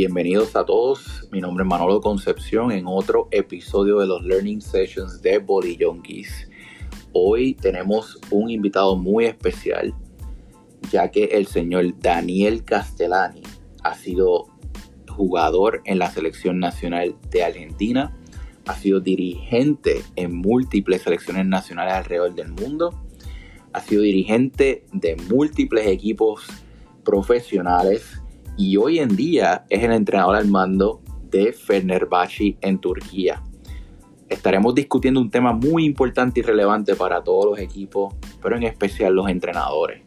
[0.00, 5.20] Bienvenidos a todos, mi nombre es Manolo Concepción en otro episodio de los Learning Sessions
[5.22, 5.44] de
[5.80, 6.48] Junkies.
[7.12, 9.92] Hoy tenemos un invitado muy especial,
[10.92, 13.42] ya que el señor Daniel Castellani
[13.82, 14.46] ha sido
[15.08, 18.16] jugador en la selección nacional de Argentina,
[18.68, 23.02] ha sido dirigente en múltiples selecciones nacionales alrededor del mundo,
[23.72, 26.46] ha sido dirigente de múltiples equipos
[27.02, 28.22] profesionales
[28.58, 33.40] y hoy en día es el entrenador al mando de Fenerbahce en Turquía.
[34.28, 39.14] Estaremos discutiendo un tema muy importante y relevante para todos los equipos, pero en especial
[39.14, 40.02] los entrenadores.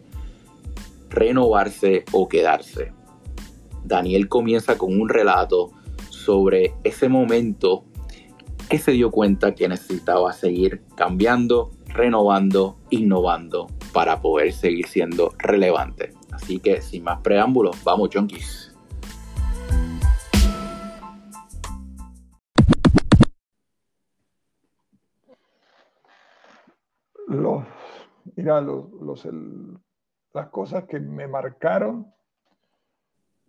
[1.10, 2.92] Renovarse o quedarse.
[3.86, 5.72] Daniel comienza con un relato
[6.10, 7.86] sobre ese momento
[8.70, 16.14] que se dio cuenta que necesitaba seguir cambiando, renovando, innovando para poder seguir siendo relevante.
[16.42, 18.76] Así que sin más preámbulos, vamos, junkies.
[27.28, 27.64] Los,
[28.36, 28.90] mira, los,
[30.34, 32.12] las cosas que me marcaron,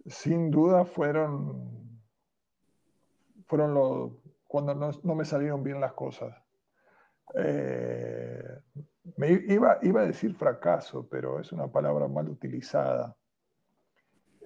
[0.07, 1.99] sin duda, fueron,
[3.47, 4.13] fueron los,
[4.47, 6.42] cuando no, me salieron bien las cosas.
[7.35, 8.59] Eh,
[9.17, 13.17] me iba, iba a decir fracaso, pero es una palabra mal utilizada.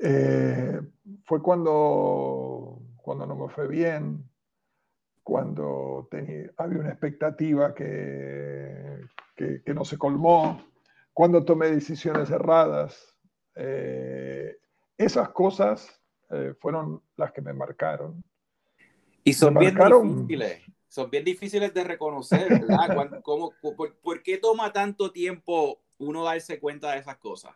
[0.00, 0.80] Eh,
[1.24, 4.28] fue cuando, cuando no me fue bien,
[5.22, 9.00] cuando tenía, había una expectativa que,
[9.34, 10.62] que, no se colmó,
[11.12, 13.16] cuando tomé decisiones erradas.
[13.54, 14.56] Eh,
[14.98, 16.00] esas cosas
[16.30, 18.22] eh, fueron las que me marcaron.
[19.24, 23.20] Y son bien difíciles son bien difíciles de reconocer, ¿verdad?
[23.22, 23.52] ¿Cómo,
[24.02, 27.54] por, qué toma tanto tiempo uno darse cuenta de esas cosas?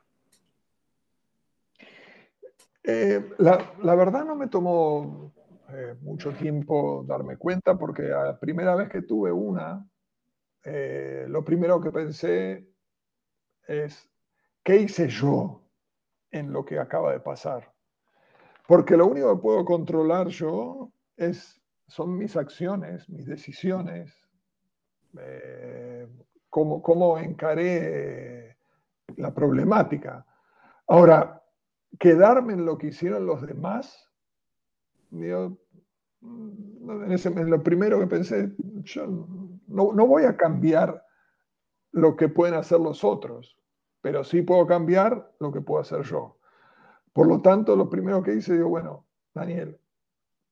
[2.82, 5.32] Eh, la, verdad no me tomó
[5.68, 9.86] eh, mucho tiempo darme cuenta porque la primera vez que tuve una,
[10.64, 12.66] eh, lo primero que pensé
[13.66, 14.10] es,
[14.64, 15.62] ¿qué hice yo
[16.30, 17.72] en lo que acaba de pasar?
[18.66, 21.59] Porque lo único que puedo controlar yo es
[21.90, 24.14] son mis acciones, mis decisiones,
[25.18, 26.06] eh,
[26.48, 28.56] cómo, encaré
[29.16, 30.24] la problemática.
[30.86, 31.42] Ahora,
[31.98, 34.08] quedarme en lo que hicieron los demás,
[35.10, 35.52] mm,
[36.20, 38.52] en, lo primero que pensé,
[38.84, 39.06] yo
[39.66, 41.04] no, no, voy a cambiar
[41.90, 43.58] lo que pueden hacer los otros,
[44.00, 46.38] pero sí puedo cambiar lo que puedo hacer yo.
[47.12, 49.80] Por lo tanto, lo primero que hice, digo, bueno, Daniel,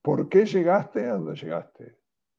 [0.01, 1.97] ¿Por qué llegaste a donde llegaste?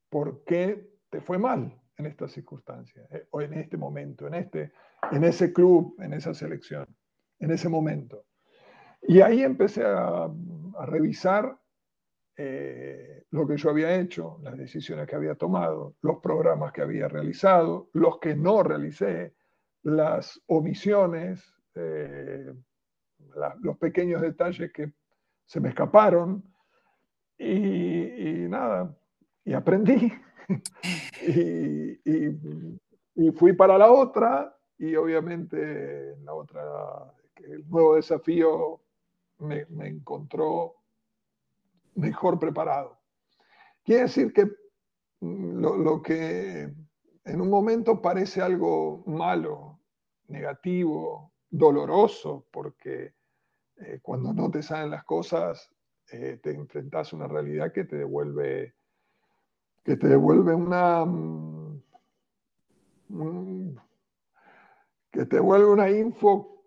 [0.09, 3.06] ¿Por qué te fue mal en estas circunstancias?
[3.10, 4.72] Eh, o en este momento, en, este,
[5.12, 6.87] en ese club, en esa selección,
[7.38, 8.25] en ese momento.
[9.03, 10.31] Y ahí empecé a,
[10.87, 11.59] revisar
[12.37, 17.06] eh, lo que yo había hecho, las decisiones que había tomado, los programas que había
[17.06, 19.34] realizado, los que no realicé,
[19.82, 22.54] las omisiones, eh,
[23.60, 24.93] los pequeños detalles que
[25.44, 26.50] se me escaparon,
[27.40, 28.94] y, nada,
[29.44, 30.12] y aprendí.
[31.26, 31.98] y,
[33.32, 38.80] fui para la otra y obviamente la otra, el nuevo desafío
[39.38, 40.76] me, encontró
[41.94, 42.98] mejor preparado.
[43.84, 44.50] Quiere decir que
[45.20, 46.72] lo, que
[47.24, 49.80] en un momento parece algo malo,
[50.28, 53.14] negativo, doloroso, porque
[53.76, 55.70] eh, cuando no te salen las cosas
[56.12, 58.75] eh, te enfrentas a una realidad que te devuelve,
[59.84, 61.81] que te devuelve una, mm,
[65.12, 66.65] que te devuelve una info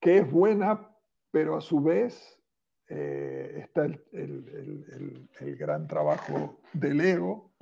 [0.00, 0.90] que es buena,
[1.30, 2.38] pero a su vez
[2.88, 7.52] eh, está el, el, gran trabajo del ego,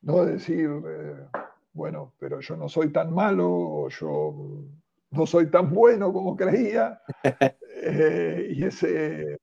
[0.00, 0.24] ¿no?
[0.24, 1.26] Decir, eh,
[1.74, 4.64] bueno, pero yo no soy tan malo, o yo
[5.10, 7.02] no soy tan bueno como creía,
[8.48, 9.38] y ese,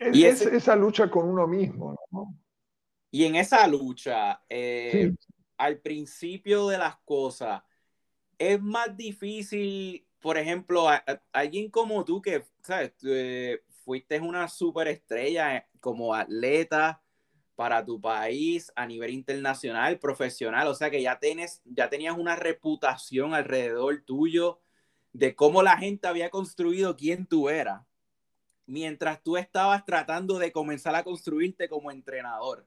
[0.00, 2.34] y es, esa lucha con uno mismo, ¿no?
[3.10, 5.14] Y en esa lucha, eh,
[5.56, 7.62] al principio de las cosas,
[8.36, 10.86] es más difícil, por ejemplo,
[11.32, 12.92] alguien como tú que, ¿sabes?
[13.02, 17.02] Eh, fuiste una superestrella eh, como atleta
[17.56, 22.36] para tu país a nivel internacional, profesional, o sea que ya, tienes, ya tenías una
[22.36, 24.60] reputación alrededor tuyo
[25.12, 27.87] de cómo la gente había construido quién tú eras
[28.68, 32.66] mientras tú estabas tratando de comenzar a construirte como entrenador.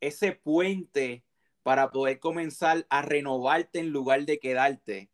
[0.00, 1.24] Ese puente
[1.62, 5.08] para poder comenzar a renovarte en lugar de quedarte.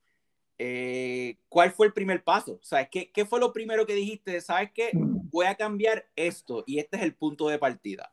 [0.59, 2.59] eh, ¿cuál fue el primer paso?
[2.63, 4.41] ¿Sabes qué, qué fue lo primero que dijiste?
[4.41, 4.91] ¿Sabes qué?
[4.95, 5.29] Mm.
[5.31, 8.11] Voy a cambiar esto y este es el punto de partida.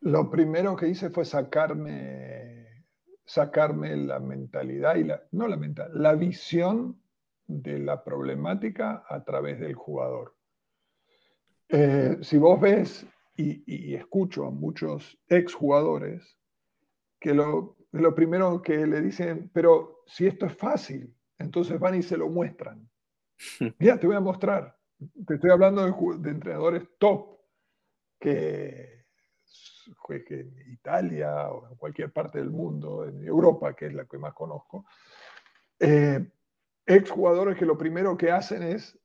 [0.00, 2.86] Lo primero que hice fue sacarme,
[3.26, 6.99] sacarme la mentalidad y la, no la mentalidad, la visión
[7.50, 10.36] de la problemática a través del jugador.
[11.68, 13.06] Eh, si vos ves
[13.36, 16.36] y, y, escucho a muchos exjugadores
[17.18, 22.02] que lo, lo primero que le dicen, pero si esto es fácil, entonces van y
[22.02, 22.88] se lo muestran.
[23.78, 24.76] Mira, te voy a mostrar.
[25.26, 27.38] Te estoy hablando de, entrenadores top
[28.18, 29.06] que,
[30.06, 34.18] que, en Italia o en cualquier parte del mundo, en Europa, que es la que
[34.18, 34.84] más conozco,
[35.78, 36.30] eh,
[36.86, 38.98] exjugadores que lo primero que hacen es,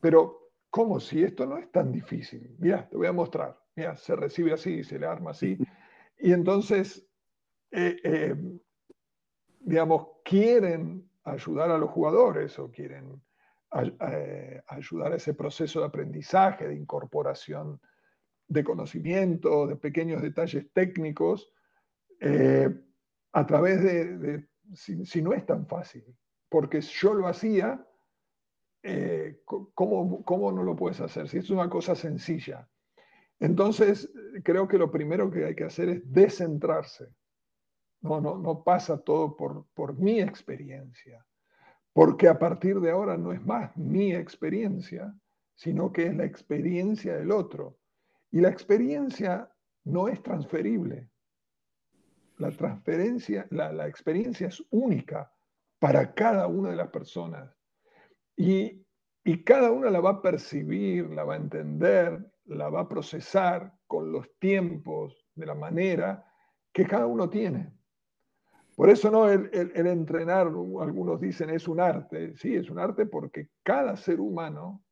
[0.00, 2.54] pero ¿cómo si esto no es tan difícil?
[2.58, 3.58] Mira, te voy a mostrar.
[3.76, 5.58] Mira, se recibe así, se le arma así.
[6.18, 7.08] Y entonces
[7.70, 8.34] eh, eh,
[9.60, 13.20] digamos, quieren ayudar a los jugadores o quieren
[14.10, 17.80] eh, ayudar a ese proceso de aprendizaje, de incorporación
[18.46, 21.52] de conocimiento, de pequeños detalles técnicos,
[23.32, 26.02] a través de, si, no es tan fácil,
[26.48, 27.86] porque yo lo hacía,
[29.44, 31.28] ¿cómo, ¿cómo no lo puedes hacer?
[31.28, 32.68] Si es una cosa sencilla.
[33.40, 34.10] Entonces,
[34.42, 37.12] creo que lo primero que hay que hacer es descentrarse
[38.00, 41.24] no, no, no pasa todo por, por mi experiencia,
[41.92, 45.14] porque a partir de ahora no es más mi experiencia,
[45.54, 47.78] sino que es la experiencia del otro.
[48.30, 49.50] Y la experiencia
[49.84, 51.08] no es transferible.
[52.36, 55.32] La transferencia, la, la experiencia es única
[55.78, 57.54] para cada una de las personas.
[58.36, 58.84] Y,
[59.24, 63.72] y cada una la va a percibir, la va a entender, la va a procesar
[63.86, 66.24] con los tiempos, de la manera
[66.72, 67.72] que cada uno tiene.
[68.76, 72.36] Por eso no, el, entrenar, algunos dicen, es un arte.
[72.36, 74.84] Sí, es un arte porque cada ser humano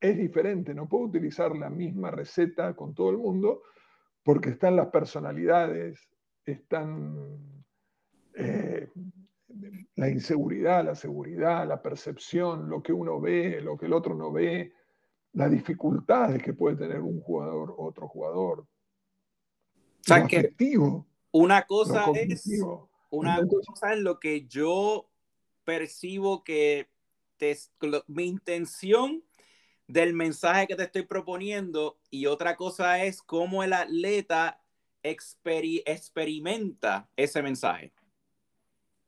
[0.00, 0.74] es diferente.
[0.74, 3.62] No puedo utilizar la misma receta con todo el mundo
[4.22, 6.08] porque están las personalidades,
[6.44, 7.64] están
[8.34, 8.88] eh,
[9.96, 14.32] la inseguridad, la seguridad, la percepción, lo que uno ve, lo que el otro no
[14.32, 14.72] ve,
[15.32, 18.66] las dificultades que puede tener un jugador, otro jugador.
[21.30, 22.48] O una cosa es
[23.10, 25.08] una cosa es lo que yo
[25.64, 26.88] percibo que
[28.06, 29.24] mi intención
[29.86, 34.60] del mensaje que te estoy proponiendo y otra cosa es cómo el atleta
[35.02, 37.92] experimenta ese mensaje.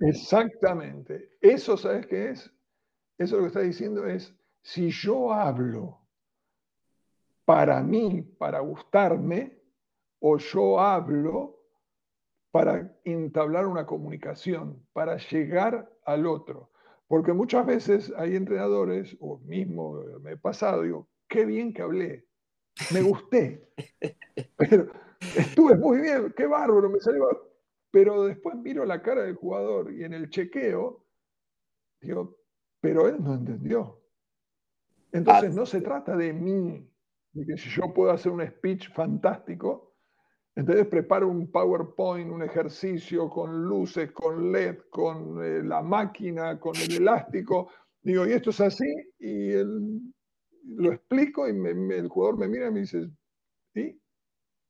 [0.00, 1.37] Exactamente.
[1.41, 2.50] Eso, ¿sabes qué es?
[3.19, 6.00] Eso lo que está diciendo es, si yo hablo
[7.44, 9.58] para mí, para gustarme,
[10.20, 11.58] o yo hablo
[12.50, 16.70] para entablar una comunicación, para llegar al otro.
[17.06, 22.26] Porque muchas veces hay entrenadores, o mismo me he pasado, digo, qué bien que hablé,
[22.93, 23.69] me gusté,
[24.56, 24.87] pero
[25.37, 27.50] estuve muy bien, qué bárbaro, me salió.
[27.91, 31.05] Pero después miro la cara del jugador y en el chequeo,
[32.01, 32.39] digo,
[32.81, 34.01] pero él no entendió.
[35.13, 36.89] Entonces no se trata de mí,
[37.33, 39.97] de que si yo puedo hacer un speech fantástico,
[40.55, 46.76] entonces preparo un PowerPoint, un ejercicio con luces, con LED, con eh, la máquina, con
[46.76, 47.71] el elástico.
[48.03, 49.53] Digo, y esto es así, y
[50.64, 53.09] lo explico y el jugador me mira y me dice,
[53.75, 54.00] ¿sí?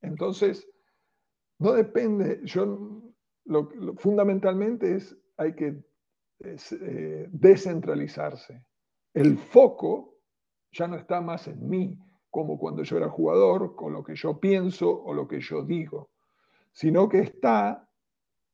[0.03, 0.69] Entonces,
[1.59, 3.10] no depende, yo
[3.45, 5.83] lo, fundamentalmente es, hay que
[6.41, 8.65] eh, descentralizarse.
[9.13, 10.19] El foco
[10.73, 11.99] ya no está más en mí,
[12.31, 16.11] como cuando yo era jugador, con lo que yo pienso o lo que yo digo,
[16.73, 17.89] sino que está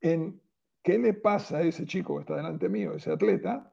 [0.00, 0.40] en
[0.82, 3.72] qué le pasa a ese chico que está delante mío, ese atleta,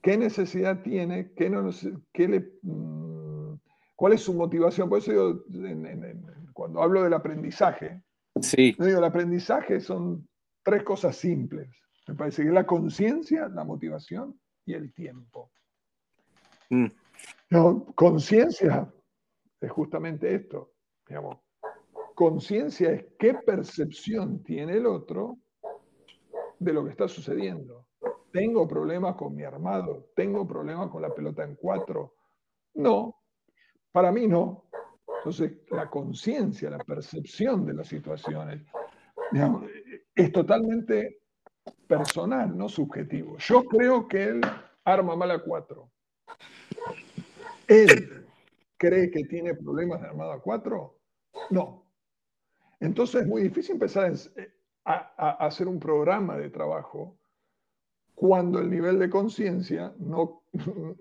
[0.00, 1.70] qué necesidad tiene, qué no,
[2.12, 3.54] qué le, mm,
[3.96, 4.88] cuál es su motivación.
[4.88, 5.44] Por eso
[6.52, 8.02] cuando hablo del aprendizaje,
[8.42, 8.76] sí.
[8.78, 10.28] digo, el aprendizaje son
[10.62, 11.68] tres cosas simples.
[12.06, 15.50] Me parece que es la conciencia, la motivación y el tiempo.
[16.70, 16.86] Mm.
[17.50, 18.92] No, conciencia
[19.60, 20.72] es justamente esto.
[21.06, 21.38] Digamos,
[22.14, 25.38] conciencia es qué percepción tiene el otro
[26.58, 27.86] de lo que está sucediendo.
[28.32, 30.10] ¿Tengo problemas con mi armado?
[30.16, 32.14] ¿Tengo problemas con la pelota en cuatro?
[32.74, 33.16] No,
[33.92, 34.64] para mí no.
[35.22, 38.60] Entonces, la conciencia, la percepción de las situaciones,
[40.14, 41.20] es totalmente
[41.86, 43.36] personal, no subjetivo.
[43.38, 44.40] Yo creo que él
[44.84, 45.92] arma mal a cuatro
[47.68, 48.26] ¿Él
[48.76, 50.98] cree que tiene problemas de armado a 4?
[51.50, 51.86] No.
[52.80, 54.12] Entonces es muy difícil empezar
[54.84, 57.16] a, hacer un programa de trabajo
[58.14, 60.42] cuando el nivel de conciencia no,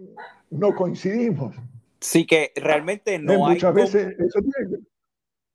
[0.52, 1.56] no coincidimos.
[2.02, 3.54] Sí, que realmente no hay...
[3.54, 4.16] Muchas veces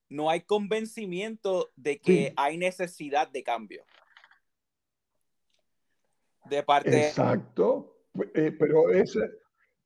[0.09, 3.85] No hay convencimiento de que hay necesidad de cambio.
[6.45, 7.09] De parte...
[7.09, 9.21] Exacto, eh, pero ese...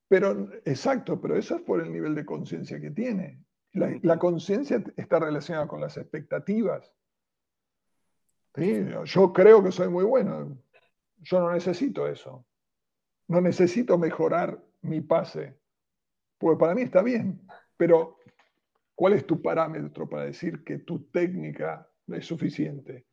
[0.06, 3.44] Pero, exacto, pero eso es por el nivel de conciencia que tiene.
[3.72, 6.92] La, conciencia está relacionada con las expectativas.
[9.04, 10.58] Yo creo que soy muy bueno.
[11.18, 12.44] Yo no necesito eso.
[13.28, 15.59] No necesito mejorar mi pase.
[16.40, 17.38] Porque para mí está bien.
[17.76, 18.16] Pero,
[18.94, 23.06] ¿cuál es tu parámetro para decir que tu técnica es suficiente?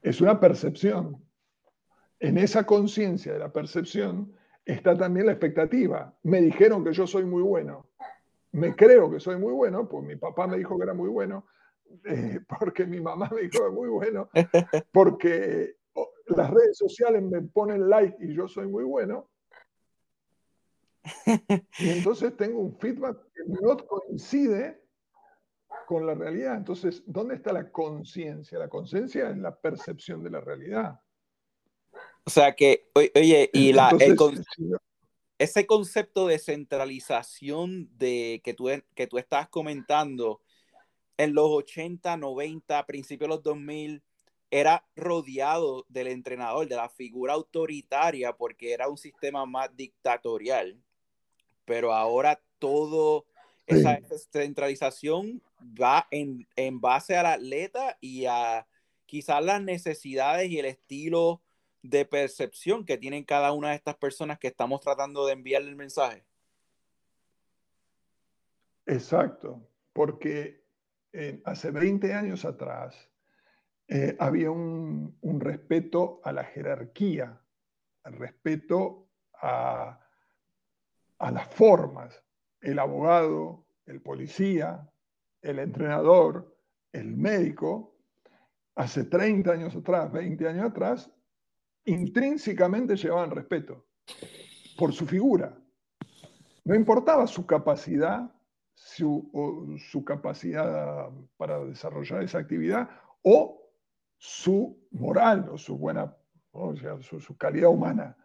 [0.00, 1.22] Es una percepción.
[2.18, 4.32] En esa conciencia de la percepción
[4.64, 6.16] está también la expectativa.
[6.22, 7.90] Me dijeron que yo soy muy bueno.
[8.52, 11.46] Me creo que soy muy bueno, pues mi papá me dijo que era muy bueno,
[12.04, 14.30] eh, porque mi mamá me dijo que era muy bueno,
[14.92, 15.76] porque
[16.26, 19.28] las redes sociales me ponen like y yo soy muy bueno.
[21.78, 24.82] Y entonces tengo un feedback que no coincide
[25.86, 26.56] con la realidad.
[26.56, 28.58] Entonces, ¿dónde está la conciencia?
[28.58, 31.00] La conciencia es la percepción de la realidad.
[32.24, 33.90] O sea que, oye, y la,
[35.38, 40.42] ese concepto de centralización de que tú, que tú estás comentando
[41.16, 44.02] en los 80, 90, principios de los 2000,
[44.50, 50.78] era rodeado del entrenador, de la figura autoritaria, porque era un sistema más dictatorial.
[51.70, 53.26] Pero ahora todo
[53.64, 54.00] esa
[54.32, 58.66] centralización va en, en base al atleta y a
[59.06, 61.40] quizás las necesidades y el estilo
[61.82, 65.76] de percepción que tienen cada una de estas personas que estamos tratando de enviarle el
[65.76, 66.24] mensaje.
[68.84, 70.64] Exacto, porque
[71.12, 72.96] eh, hace 20 años atrás
[73.86, 77.40] eh, había un, respeto a la jerarquía,
[78.02, 79.06] respeto
[79.40, 80.00] a,
[81.20, 82.22] a las formas.
[82.60, 84.90] El abogado, el policía,
[85.42, 86.56] el entrenador,
[86.92, 87.96] el médico,
[88.74, 91.10] hace 30 años atrás, 20 años atrás,
[91.84, 93.86] intrínsecamente llevaban respeto
[94.76, 95.56] por su figura.
[96.64, 98.30] No importaba su capacidad,
[98.74, 102.88] su, su capacidad para desarrollar esa actividad
[103.22, 103.60] o
[104.16, 106.14] su moral o su buena,
[106.52, 108.16] o sea, su, calidad humana.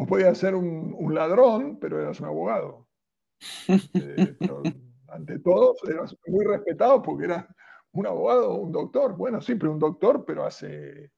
[0.00, 2.88] Vos podías ser un, ladrón, pero eras un abogado.
[3.94, 4.36] Eh,
[5.08, 7.46] ante todo, eras muy respetado porque eras
[7.92, 9.16] un abogado o un doctor.
[9.16, 11.10] Bueno, sí, pero un doctor, pero hace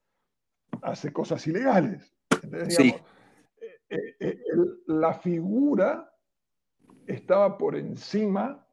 [0.80, 2.14] hace cosas ilegales.
[2.42, 3.02] Eh,
[3.90, 4.38] eh, eh,
[4.86, 6.12] la figura
[7.06, 8.66] estaba por encima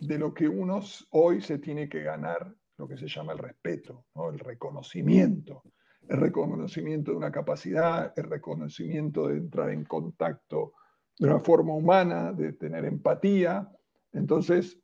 [0.00, 4.06] de lo que uno hoy se tiene que ganar, lo que se llama el respeto,
[4.32, 5.62] el reconocimiento.
[6.08, 10.72] El reconocimiento de una capacidad, el reconocimiento de entrar en contacto
[11.18, 13.70] de una forma humana, de tener empatía.
[14.12, 14.78] Entonces,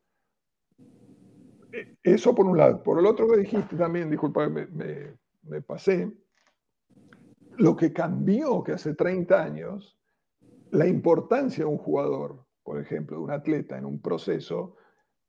[2.03, 2.83] eso por un lado.
[2.83, 4.67] Por el otro que dijiste también, disculpa, me,
[5.43, 6.13] me, pasé,
[7.57, 9.99] lo que cambió que hace 30 años,
[10.71, 14.77] la importancia de un jugador, por ejemplo, de un atleta en un proceso,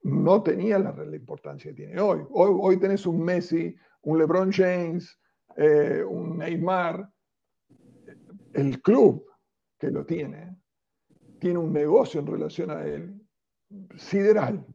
[0.03, 2.21] no tenía la, importancia que tiene hoy.
[2.31, 2.57] hoy.
[2.59, 5.19] Hoy tenés un Messi, un LeBron James,
[5.55, 7.09] eh, un Neymar.
[8.53, 9.25] El club
[9.77, 10.57] que lo tiene,
[11.39, 13.21] tiene un negocio en relación a él
[13.97, 14.65] sideral.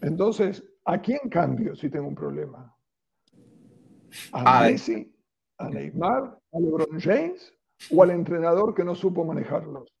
[0.00, 2.74] Entonces, ¿a quién cambio si tengo un problema?
[4.32, 5.14] ¿A Messi,
[5.58, 7.54] a Neymar, a LeBron James
[7.90, 9.92] o al entrenador que no supo manejarlos?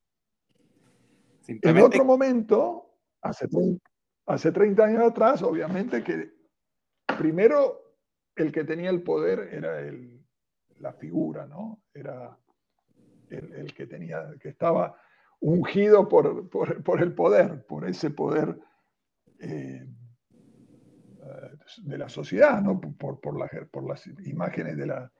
[1.46, 2.90] En otro momento,
[3.22, 3.48] hace,
[4.26, 6.30] hace 30 años atrás, obviamente que
[7.18, 7.87] primero
[8.38, 10.20] el que tenía el poder era el,
[10.78, 11.82] la figura, ¿no?
[11.92, 12.36] Era
[13.30, 14.96] el, que tenía, que estaba
[15.40, 18.58] ungido por, por, el poder, por ese poder
[19.38, 19.86] eh,
[21.82, 22.80] de la sociedad, ¿no?
[22.80, 25.12] por, por, por las imágenes de, la,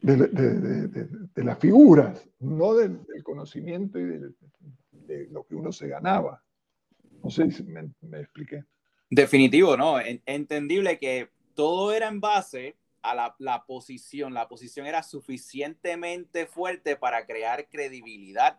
[0.00, 6.42] de, las figuras, no del, conocimiento y de, lo que uno se ganaba.
[7.22, 8.64] No sé si me, expliqué.
[9.10, 9.96] Definitivo, ¿no?
[10.26, 14.34] Entendible que todo era en base a la, la, posición.
[14.34, 18.58] La posición era suficientemente fuerte para crear credibilidad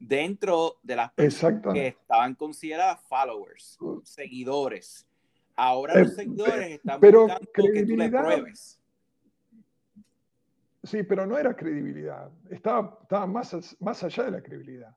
[0.00, 5.06] dentro de las personas que estaban consideradas followers, seguidores.
[5.54, 8.80] Ahora los eh, seguidores están pero buscando que tú le pruebes.
[10.82, 12.30] Sí, pero no era credibilidad.
[12.48, 14.96] Estaba, estaba más, más allá de la credibilidad.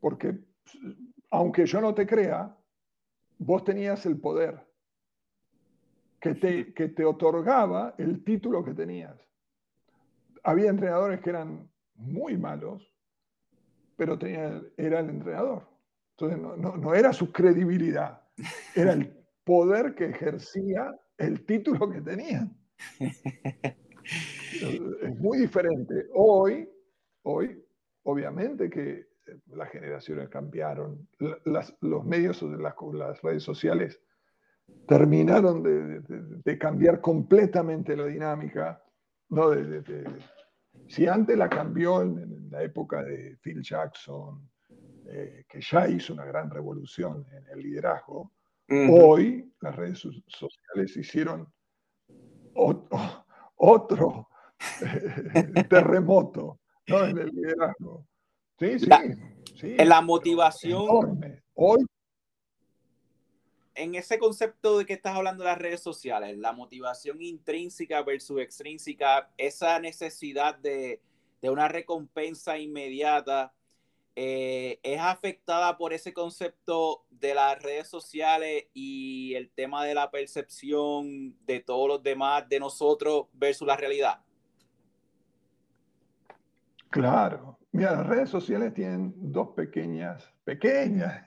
[0.00, 0.38] Porque
[1.30, 2.56] aunque yo no te crea,
[3.38, 4.69] vos tenías el poder
[6.20, 9.16] que te, que te otorgaba el título que tenías.
[10.42, 12.86] había entrenadores que eran muy malos,
[13.96, 15.66] pero tenía, era el entrenador.
[16.16, 18.22] Entonces no, era su credibilidad,
[18.74, 19.12] era el
[19.44, 22.56] poder que ejercía el título que tenían.
[24.60, 26.06] Es muy diferente.
[26.14, 26.68] Hoy,
[27.22, 27.64] hoy,
[28.02, 29.06] obviamente que
[29.46, 31.08] las generaciones cambiaron,
[31.80, 34.00] los medios las, las, redes sociales
[34.86, 38.82] terminaron de, cambiar completamente la dinámica.
[39.28, 39.50] ¿no?
[40.88, 44.50] si antes la cambió en, la época de Phil Jackson,
[45.06, 48.32] eh, que ya hizo una gran revolución en el liderazgo,
[48.90, 51.46] hoy las redes sociales hicieron
[53.56, 54.28] otro,
[54.82, 58.06] eh, terremoto en el liderazgo.
[58.58, 59.76] Sí, sí.
[59.78, 61.20] en la motivación.
[61.54, 61.86] Hoy.
[63.80, 68.38] En ese concepto de que estás hablando de las redes sociales, la motivación intrínseca versus
[68.38, 71.00] extrínseca, esa necesidad de,
[71.40, 73.54] una recompensa inmediata,
[74.16, 80.10] eh, es afectada por ese concepto de las redes sociales y el tema de la
[80.10, 84.20] percepción de todos los demás, de nosotros versus la realidad.
[86.90, 91.24] Claro, Mira, las redes sociales tienen dos pequeñas, pequeñas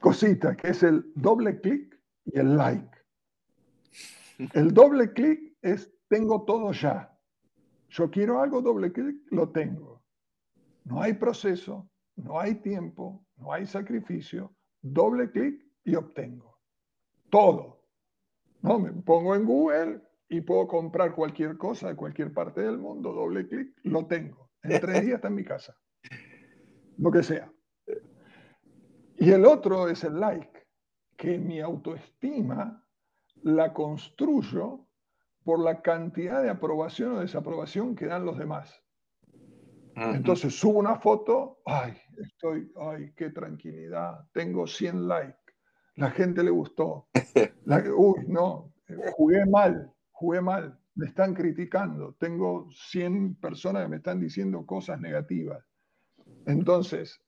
[0.00, 2.98] cositas, que es el doble clic y el like.
[4.52, 7.16] El doble clic es tengo todo ya.
[7.88, 10.02] Yo quiero algo, doble clic, lo tengo.
[10.84, 14.52] No hay proceso, no hay tiempo, no hay sacrificio.
[14.80, 16.58] Doble clic y obtengo.
[17.30, 17.84] Todo.
[18.62, 23.12] No, me pongo en Google y puedo comprar cualquier cosa de cualquier parte del mundo.
[23.12, 24.50] Doble clic, lo tengo.
[24.64, 25.76] En tres días está en mi casa.
[26.98, 27.51] Lo que sea.
[29.22, 30.66] Y el otro es el like,
[31.16, 32.84] que mi autoestima
[33.44, 34.88] la construyo
[35.44, 38.82] por la cantidad de aprobación o desaprobación que dan los demás.
[39.94, 45.38] Entonces subo una foto, ay, estoy, ay, qué tranquilidad, tengo 100 likes,
[45.94, 47.06] la gente le gustó.
[47.96, 48.72] uy, no,
[49.14, 55.00] jugué mal, jugué mal me están criticando, tengo 100 personas que me están diciendo cosas
[55.00, 55.64] negativas.
[56.44, 57.20] Entonces,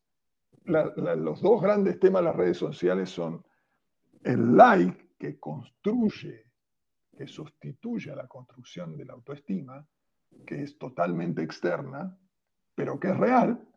[0.65, 3.45] los dos grandes temas de las redes sociales son
[4.23, 6.47] el like que construye,
[7.17, 9.87] que sustituye a la construcción de la autoestima,
[10.47, 12.17] que es totalmente externa,
[12.75, 13.69] pero que es real,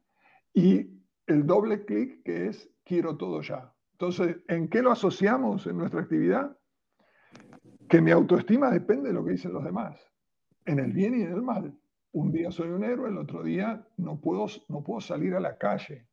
[0.53, 0.87] y
[1.27, 3.73] el doble clic que es quiero todo ya.
[3.91, 6.57] Entonces, ¿en qué lo asociamos en nuestra actividad?
[7.87, 9.99] que mi autoestima depende de lo que dicen los demás,
[10.65, 11.73] en el bien y en el mal.
[12.11, 15.57] Un día soy un héroe, el otro día no puedo, no puedo salir a la
[15.57, 16.07] calle.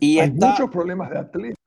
[0.00, 1.58] Y Hay muchos problemas de atleta.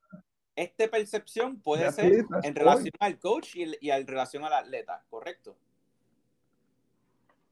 [0.55, 5.55] Esta percepción puede ser en relación al coach y, en relación al atleta, ¿correcto?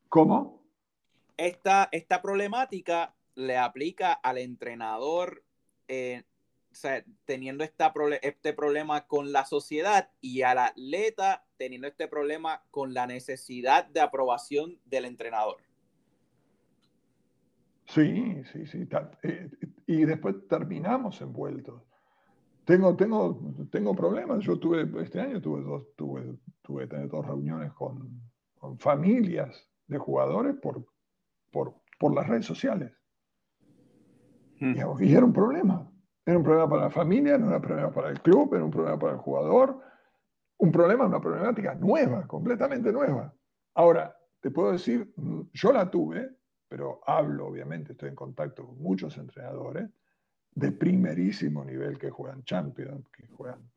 [0.10, 0.62] ¿Cómo?
[1.38, 5.44] Esta, esta problemática le aplica al entrenador
[5.88, 6.24] eh,
[7.26, 13.08] teniendo esta este problema con la sociedad y al atleta teniendo este problema con la
[13.08, 15.68] necesidad de aprobación del entrenador.
[17.89, 18.88] Sí, sí, sí.
[19.23, 19.49] Eh,
[19.88, 21.82] y después terminamos envueltos.
[22.63, 24.43] Tengo, tengo, tengo problemas.
[24.43, 28.21] Yo tuve, este año tuve dos, tuve, tuve dos reuniones con,
[28.60, 30.86] con familias de jugadores por,
[31.52, 32.93] por, por las redes sociales.
[34.60, 34.75] Hmm.
[34.99, 35.91] y era un problema.
[36.25, 38.71] Era un problema para la familia, no era un problema para el club, era un
[38.71, 39.82] problema para el jugador.
[40.58, 43.34] Un problema, una problemática nueva, completamente nueva.
[43.73, 45.12] Ahora, te puedo decir,
[45.54, 46.38] yo la tuve,
[46.69, 49.89] pero hablo, obviamente, estoy en contacto con muchos entrenadores
[50.53, 53.69] de primerísimo nivel que juegan Champions, que juegan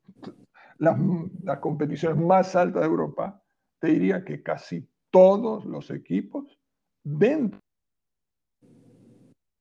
[0.79, 0.99] las,
[1.43, 3.43] las competiciones más altas de Europa.
[3.79, 6.59] Te diría que casi todos los equipos,
[7.03, 7.59] dentro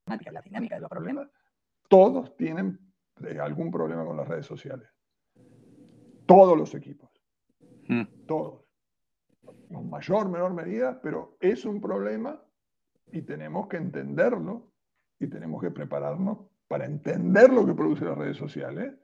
[0.06, 1.28] de la dinámica de los problemas,
[1.88, 2.78] todos tienen
[3.24, 4.88] eh, algún problema con las redes sociales.
[6.26, 7.10] Todos los equipos.
[7.88, 8.04] Hmm.
[8.26, 8.64] Todos.
[9.70, 12.42] En mayor, menor medida, pero es un problema
[13.12, 14.72] y tenemos que entenderlo
[15.20, 18.94] y tenemos que prepararnos para entender lo que producen las redes sociales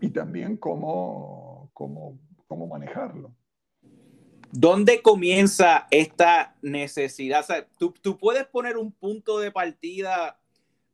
[0.00, 3.34] y también cómo, cómo, cómo manejarlo.
[4.50, 7.46] ¿Dónde comienza esta necesidad?
[7.78, 10.38] ¿tú, tú, puedes poner un punto de partida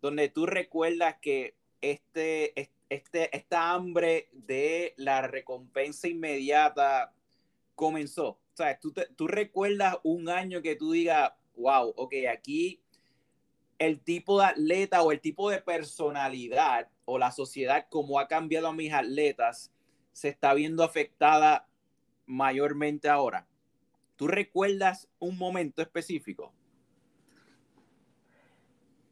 [0.01, 2.53] donde tú recuerdas que este,
[2.89, 7.13] este, esta hambre de la recompensa inmediata
[7.75, 8.29] comenzó.
[8.29, 12.81] O sea, tú, tú recuerdas un año que tú digas, wow, ok, aquí
[13.79, 18.69] el tipo de atleta o el tipo de personalidad o la sociedad como ha cambiado
[18.69, 19.73] a mis atletas
[20.13, 21.69] se está viendo afectada
[22.27, 23.47] mayormente ahora.
[24.17, 26.53] ¿Tú recuerdas un momento específico?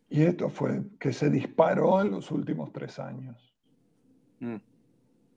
[0.09, 3.55] Y esto fue que se disparó en los últimos tres años.
[4.41, 4.57] Mm.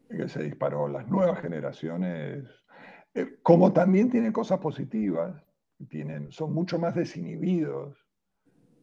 [0.10, 2.46] Que se disparó las nuevas generaciones,
[3.14, 5.36] eh, como también tienen cosas positivas,
[6.30, 7.98] son mucho más desinhibidos.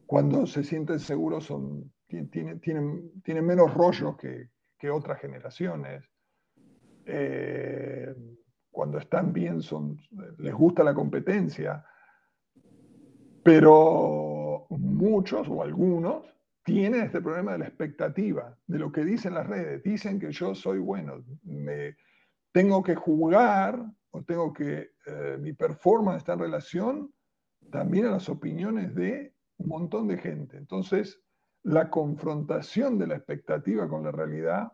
[0.05, 6.03] Cuando se sienten seguros son, tienen menos rollos que, que otras generaciones.
[7.05, 8.13] Eh,
[8.69, 9.97] cuando están bien son,
[10.37, 11.83] les gusta la competencia,
[13.43, 16.25] pero muchos o algunos
[16.63, 19.81] tienen este problema de la expectativa, de lo que dicen las redes.
[19.83, 21.95] Dicen que yo soy bueno, me,
[22.51, 27.13] tengo que jugar o tengo que, eh, mi performance está en relación
[27.71, 30.57] también a las opiniones de un montón de gente.
[30.57, 31.21] Entonces,
[31.63, 34.71] la confrontación de la expectativa con la realidad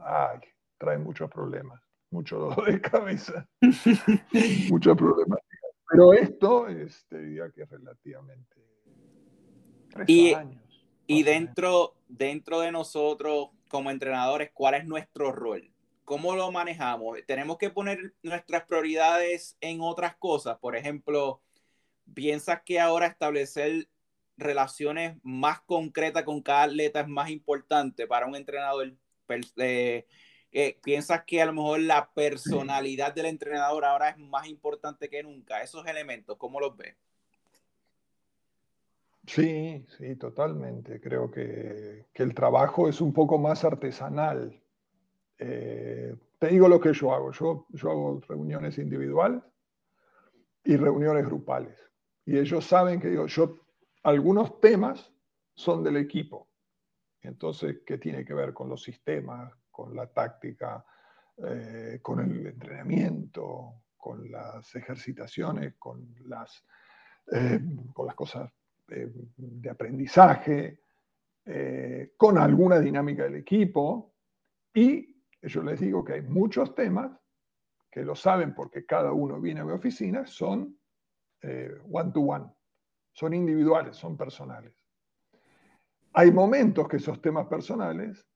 [0.00, 0.40] ay,
[0.78, 3.48] trae muchos problemas, mucho dolor de cabeza,
[4.70, 5.38] muchos problemas.
[5.88, 8.64] Pero esto, este, diría que es relativamente
[10.06, 10.62] y, años.
[11.06, 15.73] Y dentro, dentro de nosotros, como entrenadores, ¿cuál es nuestro rol?
[16.04, 17.18] ¿Cómo lo manejamos?
[17.26, 20.58] ¿Tenemos que poner nuestras prioridades en otras cosas?
[20.58, 21.42] Por ejemplo,
[22.14, 23.88] ¿piensas que ahora establecer
[24.36, 28.94] relaciones más concretas con cada atleta es más importante para un entrenador?
[29.56, 30.06] Eh,
[30.52, 35.22] eh, ¿Piensas que a lo mejor la personalidad del entrenador ahora es más importante que
[35.22, 35.62] nunca?
[35.62, 36.96] Esos elementos, ¿cómo los ves?
[39.26, 41.00] Sí, sí, totalmente.
[41.00, 44.60] Creo que, el trabajo es un poco más artesanal.
[45.38, 47.32] Eh, te digo lo que yo hago.
[47.32, 49.42] Yo, yo hago reuniones individuales
[50.64, 51.78] y reuniones grupales.
[52.26, 53.58] Y ellos saben que digo, yo,
[54.02, 55.12] algunos temas
[55.54, 56.48] son del equipo.
[57.20, 60.84] Entonces, ¿qué tiene que ver con los sistemas, con la táctica,
[61.36, 66.64] eh, con el entrenamiento, con las ejercitaciones, con las,
[67.32, 67.60] eh,
[67.92, 68.52] con las cosas
[68.88, 70.80] eh, de aprendizaje,
[72.16, 74.14] con alguna dinámica del equipo?
[74.72, 75.13] Y
[75.48, 77.12] yo les digo que hay muchos temas
[77.90, 80.78] que lo saben porque cada uno viene a mi oficina, son
[81.90, 82.54] one-to-one, -one,
[83.12, 84.74] son individuales, son personales.
[86.14, 88.26] Hay momentos que esos temas personales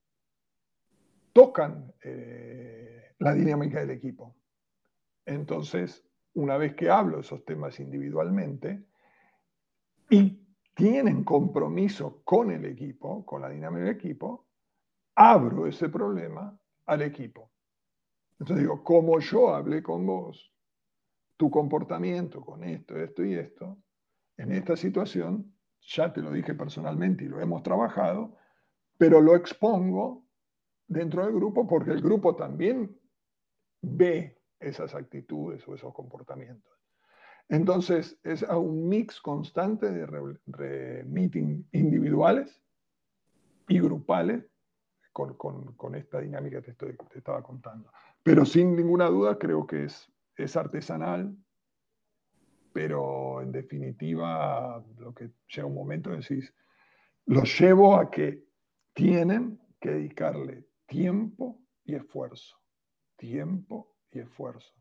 [1.33, 4.37] tocan eh, la dinámica del equipo.
[5.25, 8.85] Entonces, una vez que hablo esos temas individualmente
[10.11, 10.44] y
[10.75, 14.49] tienen compromiso con el equipo, con la dinámica del equipo,
[15.14, 16.57] abro ese problema
[16.88, 17.53] al equipo.
[18.40, 20.53] Entonces digo, como yo hablé con vos,
[21.37, 23.79] tu comportamiento con esto, esto y esto,
[24.37, 28.37] en esta situación ya te lo dije personalmente y lo hemos trabajado,
[28.96, 30.24] pero lo expongo
[30.87, 32.98] dentro del grupo porque el grupo también
[33.83, 36.72] ve esas actitudes o esos comportamientos.
[37.51, 42.62] Entonces, es un mix constante de meetings individuales
[43.68, 44.51] y grupales
[45.37, 47.90] con, esta dinámica que te, te, estaba contando.
[48.22, 51.37] Pero sin ninguna duda creo que es, es artesanal,
[52.72, 56.54] pero en definitiva, lo que llega un momento decís,
[57.26, 58.44] los llevo a que
[58.94, 62.57] tienen que dedicarle tiempo y esfuerzo.
[63.16, 64.72] Tiempo y esfuerzo.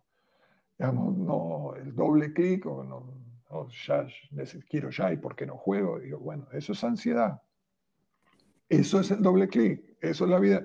[0.78, 4.08] Digamos, no el doble clic o no, ya,
[4.70, 6.00] quiero ya y por qué no juego.
[6.00, 7.42] Digo, bueno, eso es ansiedad.
[8.70, 9.98] Eso es el doble clic.
[10.02, 10.64] Eso es la vida.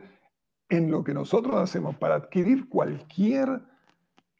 [0.68, 3.60] En lo que nosotros hacemos para adquirir cualquier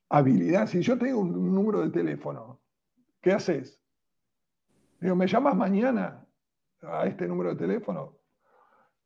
[0.09, 2.63] habilidad, si yo tengo un número de teléfono
[3.23, 3.81] ¿qué haces?
[5.01, 6.27] Digo, ¿me llamas mañana
[6.83, 8.19] a este número de teléfono?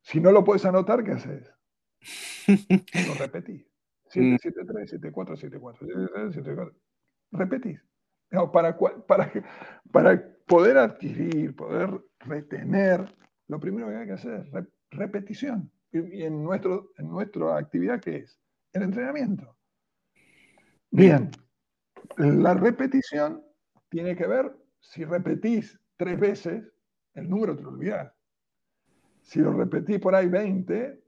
[0.01, 1.53] Si no lo puedes anotar, ¿qué haces?
[3.09, 3.67] Lo repetís.
[4.09, 6.75] 773, 7474, 74.
[7.33, 7.83] Repetís.
[8.53, 9.33] para, para,
[9.91, 13.13] para poder adquirir, poder retener,
[13.49, 15.71] lo primero que hay que hacer es repetición.
[15.93, 18.41] Y, en, nuestro, en nuestra actividad, ¿qué es?
[18.73, 19.57] El entrenamiento.
[20.91, 21.31] Bien,
[22.17, 23.43] la repetición
[23.89, 26.73] tiene que ver, si repetís tres veces,
[27.15, 28.13] el número te lo olvidás.
[29.23, 31.03] Si lo repetís por ahí 20,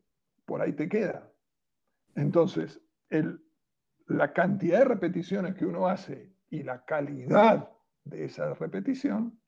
[0.45, 1.31] por ahí te queda.
[2.15, 3.41] Entonces, el,
[4.07, 7.71] la cantidad de repeticiones que uno hace y la calidad
[8.05, 9.39] de esa repetición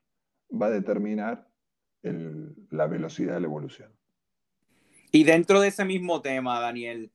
[0.51, 1.50] va a determinar
[2.03, 3.93] la velocidad de la evolución.
[5.13, 7.11] Y dentro de ese mismo tema, Daniel,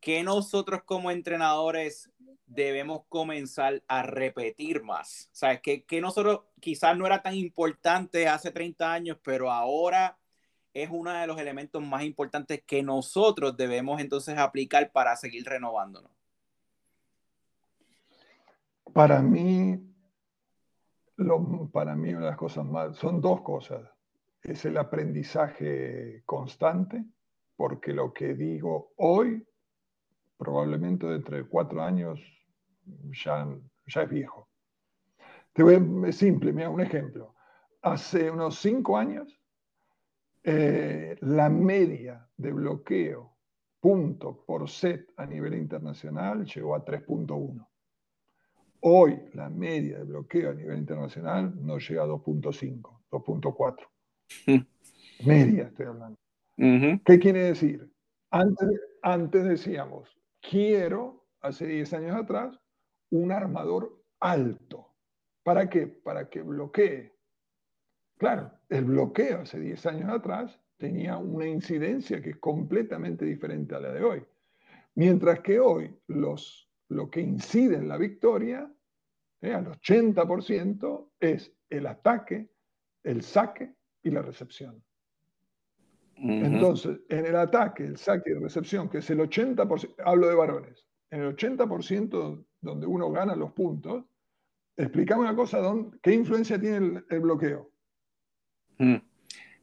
[0.00, 2.10] ¿qué nosotros como entrenadores
[2.50, 5.30] debemos comenzar a repetir más.
[5.32, 5.60] ¿Sabes?
[5.60, 10.18] Que, que nosotros quizás no era tan importante hace 30 años, pero ahora
[10.74, 16.10] es uno de los elementos más importantes que nosotros debemos entonces aplicar para seguir renovándonos.
[18.92, 19.78] Para mí,
[21.72, 23.82] para mí una de las cosas más, son dos cosas.
[24.42, 27.04] Es el aprendizaje constante,
[27.56, 29.46] porque lo que digo hoy,
[30.36, 32.18] probablemente dentro de cuatro años,
[33.24, 33.46] ya,
[33.86, 34.48] ya es viejo.
[35.52, 37.34] Te voy a, simple, un ejemplo.
[37.82, 39.38] Hace unos cinco años,
[40.42, 43.36] eh, la media de bloqueo
[43.80, 47.66] punto por set a nivel internacional llegó a 3.1.
[48.82, 53.76] Hoy la media de bloqueo a nivel internacional no llega a 2.5, 2.4.
[55.24, 56.18] Media estoy hablando.
[56.56, 57.90] ¿Qué quiere decir?
[58.30, 58.68] Antes,
[59.02, 60.08] antes decíamos,
[60.40, 62.58] quiero, hace 10 años atrás,
[63.10, 64.94] un armador alto.
[65.42, 65.86] ¿Para qué?
[65.86, 67.14] Para que bloquee.
[68.18, 73.80] Claro, el bloqueo hace 10 años atrás tenía una incidencia que es completamente diferente a
[73.80, 74.24] la de hoy.
[74.94, 78.70] Mientras que hoy los, lo que incide en la victoria,
[79.40, 82.50] eh, al 80%, es el ataque,
[83.02, 84.82] el saque y la recepción.
[86.22, 90.34] Entonces, en el ataque, el saque y la recepción, que es el 80%, hablo de
[90.34, 94.04] varones, en el 80% donde uno gana los puntos,
[94.76, 97.70] explicame una cosa, Don, ¿qué influencia tiene el, bloqueo?
[98.78, 98.96] Mm.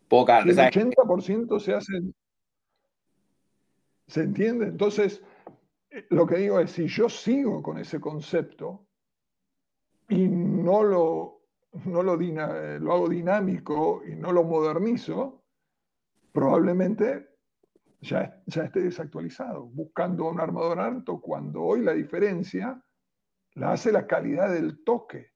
[0.08, 0.40] Poca.
[0.40, 1.94] el 80% se hace...
[4.08, 4.68] ¿Se entiende?
[4.68, 5.22] Entonces,
[5.92, 8.88] eh, lo que digo es, si yo sigo con ese concepto
[10.10, 11.37] y no lo,
[11.86, 15.44] no lo, eh, lo hago dinámico y no lo modernizo,
[16.32, 17.28] probablemente
[18.02, 22.82] ya, ya esté desactualizado, buscando un armador alto cuando hoy la diferencia
[23.54, 25.32] la hace la calidad del toque.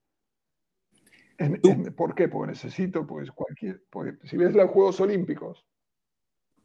[1.96, 2.28] ¿Por qué?
[2.28, 3.84] Porque necesito, pues cualquier,
[4.24, 5.66] si ves los Juegos Olímpicos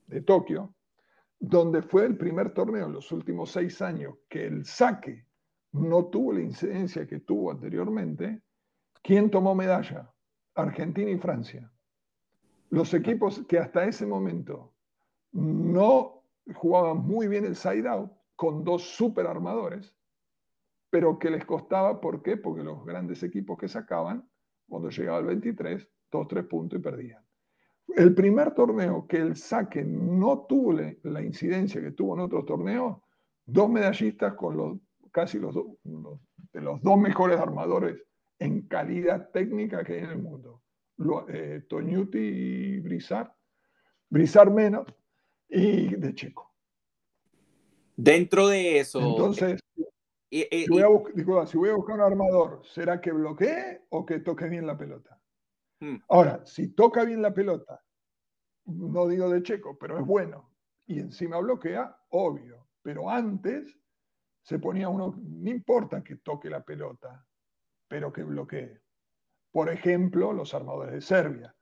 [0.07, 0.75] de Tokio,
[1.39, 5.27] donde fue el primer torneo en los últimos seis años que el saque
[5.73, 8.43] no tuvo la incidencia que tuvo anteriormente,
[9.07, 10.13] ¿quién tomó medalla?
[10.55, 11.71] Argentina y Francia
[12.71, 14.75] los equipos que hasta ese momento
[15.33, 16.23] no
[16.55, 19.95] jugaban muy bien el side out con dos super armadores,
[20.91, 22.37] pero que les costaba, ¿por qué?
[22.37, 24.29] Porque los grandes equipos que sacaban,
[24.69, 27.25] cuando llegaba el 23, dos, tres puntos y perdían.
[27.89, 32.99] El primer torneo que el saque no tuvo la incidencia que tuvo en otros torneos,
[33.45, 34.79] dos medallistas con los,
[35.13, 38.03] casi los, de los dos mejores armadores
[38.39, 40.63] en calidad técnica que hay en el mundo
[41.29, 43.35] eh, Toñuti y Brizar,
[44.09, 44.87] Brizar menos,
[45.49, 46.55] y de Checo.
[47.95, 49.01] Dentro de eso.
[49.01, 49.61] Entonces,
[50.31, 54.49] si, voy a si, voy a buscar un armador, ¿será que bloquee o que toque
[54.49, 55.21] bien la pelota?
[55.81, 55.97] Hmm.
[56.09, 57.83] Ahora, si toca bien la pelota,
[58.65, 60.51] no digo de Checo, pero es bueno,
[60.87, 62.67] y encima bloquea, obvio.
[62.83, 63.79] Pero antes
[64.43, 67.26] se ponía uno, no importa que toque la pelota,
[67.89, 68.81] pero que bloquee.
[69.51, 71.55] Por ejemplo, los armadores de Serbia.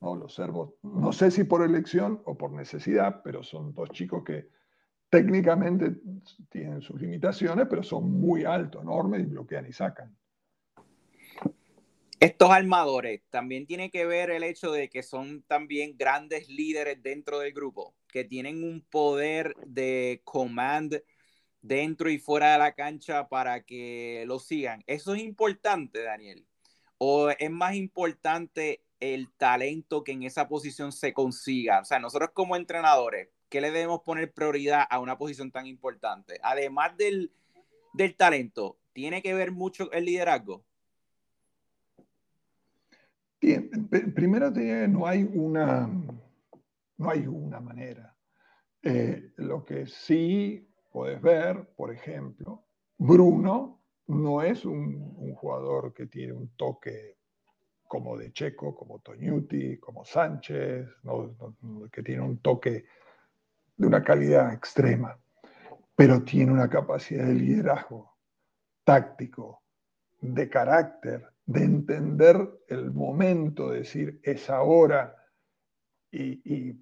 [0.00, 0.16] ¿no?
[0.16, 4.48] Los serbos, no sé si por elección o por necesidad, pero son dos chicos que
[5.08, 5.96] técnicamente
[6.50, 10.16] tienen sus limitaciones, pero son muy altos, enormes y bloquean y sacan.
[12.20, 17.38] Estos armadores también tiene que ver el hecho de que son también grandes líderes dentro
[17.38, 21.02] del grupo, que tienen un poder de command
[21.64, 24.84] dentro y fuera de la cancha para que lo sigan.
[24.86, 26.46] Eso es importante, Daniel.
[26.98, 31.80] ¿O es más importante el talento que en esa posición se consiga?
[31.80, 36.38] O sea, nosotros como entrenadores, ¿qué le debemos poner prioridad a una posición tan importante?
[36.42, 37.32] Además del,
[38.16, 40.64] talento, ¿tiene que ver mucho el liderazgo?
[44.14, 44.50] primero
[44.88, 45.86] no hay una,
[46.96, 48.16] no hay una manera.
[48.82, 56.32] Eh, lo que sí puedes ver, por ejemplo, Bruno no es un, jugador que tiene
[56.32, 57.18] un toque
[57.88, 60.86] como de Checo, como Toñuti, como Sánchez,
[61.90, 62.84] que tiene un toque
[63.76, 65.18] de una calidad extrema,
[65.96, 68.16] pero tiene una capacidad de liderazgo
[68.84, 69.64] táctico,
[70.20, 72.36] de carácter, de entender
[72.68, 75.16] el momento, de decir es ahora
[76.12, 76.72] y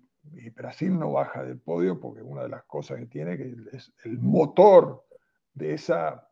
[0.54, 4.18] Brasil no baja del podio porque una de las cosas que tiene que es el
[4.18, 5.04] motor
[5.52, 6.28] de esa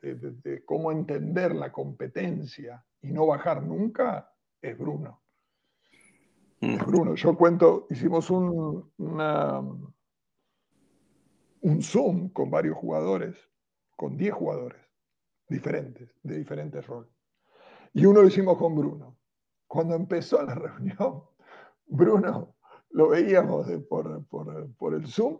[0.00, 5.22] de, cómo entender la competencia y no bajar nunca es Bruno.
[6.60, 6.84] Es.
[6.86, 7.14] Bruno.
[7.14, 8.92] Yo cuento, hicimos un,
[11.60, 13.36] un Zoom con varios jugadores,
[13.96, 14.80] con 10 jugadores
[15.48, 17.12] diferentes, de diferentes roles.
[17.92, 19.18] Y uno lo hicimos con Bruno.
[19.66, 21.24] Cuando empezó la reunión,
[21.86, 22.56] Bruno
[22.90, 25.38] lo veíamos por, por, por el Zoom,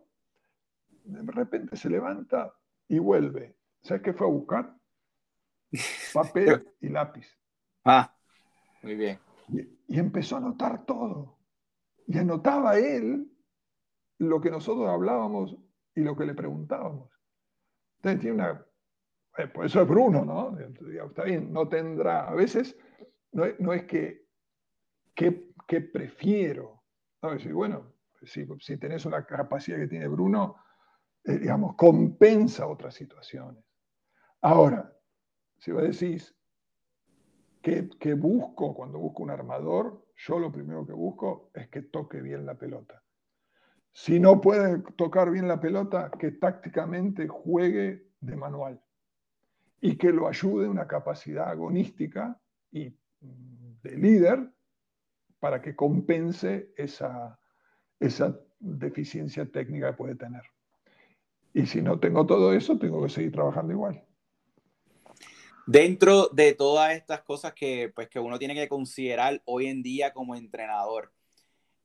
[1.04, 2.54] de repente se levanta
[2.88, 4.76] y vuelve ¿Sabes qué fue a buscar?
[6.14, 7.26] Papel y lápiz.
[7.84, 8.14] Ah,
[8.82, 9.18] muy bien.
[9.48, 11.38] Y, empezó a anotar todo.
[12.06, 13.30] Y anotaba él
[14.18, 15.56] lo que nosotros hablábamos
[15.94, 17.10] y lo que le preguntábamos.
[17.96, 18.66] Entonces tiene una...
[19.38, 20.58] Eh, por eso es Bruno, ¿no?
[20.58, 22.28] Está bien, no tendrá...
[22.28, 22.76] A veces
[23.32, 24.26] no, es que...
[25.14, 26.79] ¿Qué prefiero?
[27.22, 30.56] Bueno, si, tenés una capacidad que tiene Bruno,
[31.24, 33.62] eh, digamos, compensa otras situaciones.
[34.40, 34.90] Ahora,
[35.58, 36.34] si vos decís,
[37.60, 40.06] ¿qué, busco cuando busco un armador?
[40.16, 43.02] Yo lo primero que busco es que toque bien la pelota.
[43.92, 48.80] Si no puede tocar bien la pelota, que tácticamente juegue de manual
[49.80, 54.50] y que lo ayude una capacidad agonística y de líder
[55.40, 57.40] para que compense esa,
[57.98, 60.42] esa deficiencia técnica que puede tener.
[61.52, 64.04] Y si no tengo todo eso, tengo que seguir trabajando igual.
[65.66, 70.12] Dentro de todas estas cosas que, pues, que uno tiene que considerar hoy en día
[70.12, 71.12] como entrenador,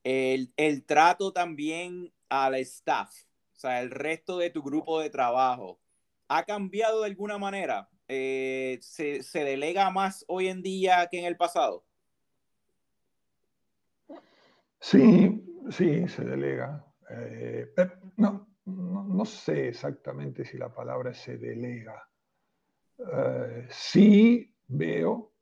[0.03, 0.53] el,
[0.85, 3.09] trato también al staff,
[3.55, 5.79] o sea, el resto de tu grupo de trabajo,
[6.27, 7.89] ¿ha cambiado de alguna manera?
[8.07, 11.85] Eh, ¿se, ¿Se delega más hoy en día que en el pasado?
[14.85, 16.85] Sí, sí, se delega.
[17.09, 22.07] Eh, eh, no, no, sé exactamente si la palabra se delega.
[22.99, 25.33] Eh, sí veo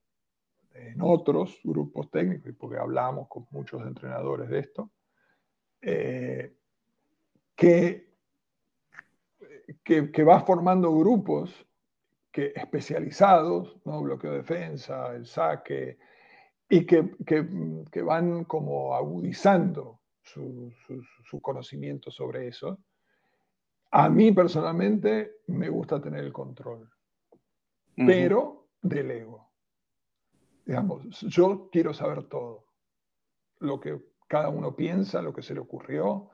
[0.74, 4.92] en otros grupos técnicos, porque hablamos con muchos entrenadores de esto,
[5.82, 6.56] que,
[9.84, 11.68] que, va formando grupos
[12.32, 14.04] que, especializados, ¿no?
[14.04, 15.98] bloqueo de defensa, el saque,
[16.74, 20.74] y que, van como agudizando su,
[21.40, 22.80] conocimiento sobre eso.
[23.92, 26.90] A mí personalmente me gusta tener el control,
[27.96, 29.52] pero del ego.
[30.66, 32.66] Digamos, yo quiero saber todo,
[33.60, 36.32] lo que cada uno piensa, lo que se le ocurrió.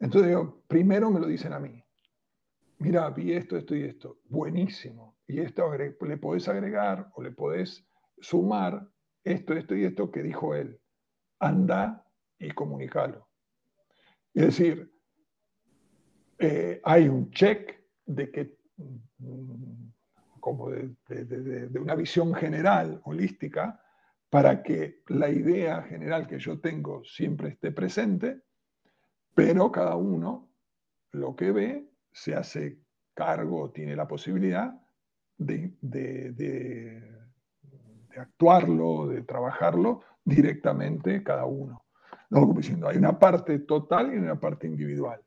[0.00, 1.84] Entonces digo, primero me lo dicen a mí.
[2.78, 4.20] Mira, vi esto, esto y esto.
[4.24, 5.18] Buenísimo.
[5.26, 7.86] Y esto le podés agregar o le podés
[8.18, 8.88] sumar
[9.32, 10.80] esto, esto y esto que dijo él.
[11.38, 12.04] Anda
[12.38, 13.28] y comunícalo.
[14.34, 14.92] Es decir,
[16.38, 19.88] eh, hay un check de que, mm,
[20.40, 23.80] como de, una visión general, holística,
[24.30, 28.42] para que la idea general que yo tengo siempre esté presente,
[29.34, 30.50] pero cada uno
[31.12, 32.80] lo que ve se hace
[33.14, 34.80] cargo, tiene la posibilidad
[35.38, 35.72] de,
[38.18, 41.84] actuarlo, de trabajarlo directamente cada uno.
[42.30, 45.20] No, como diciendo, hay una parte total y una parte individual.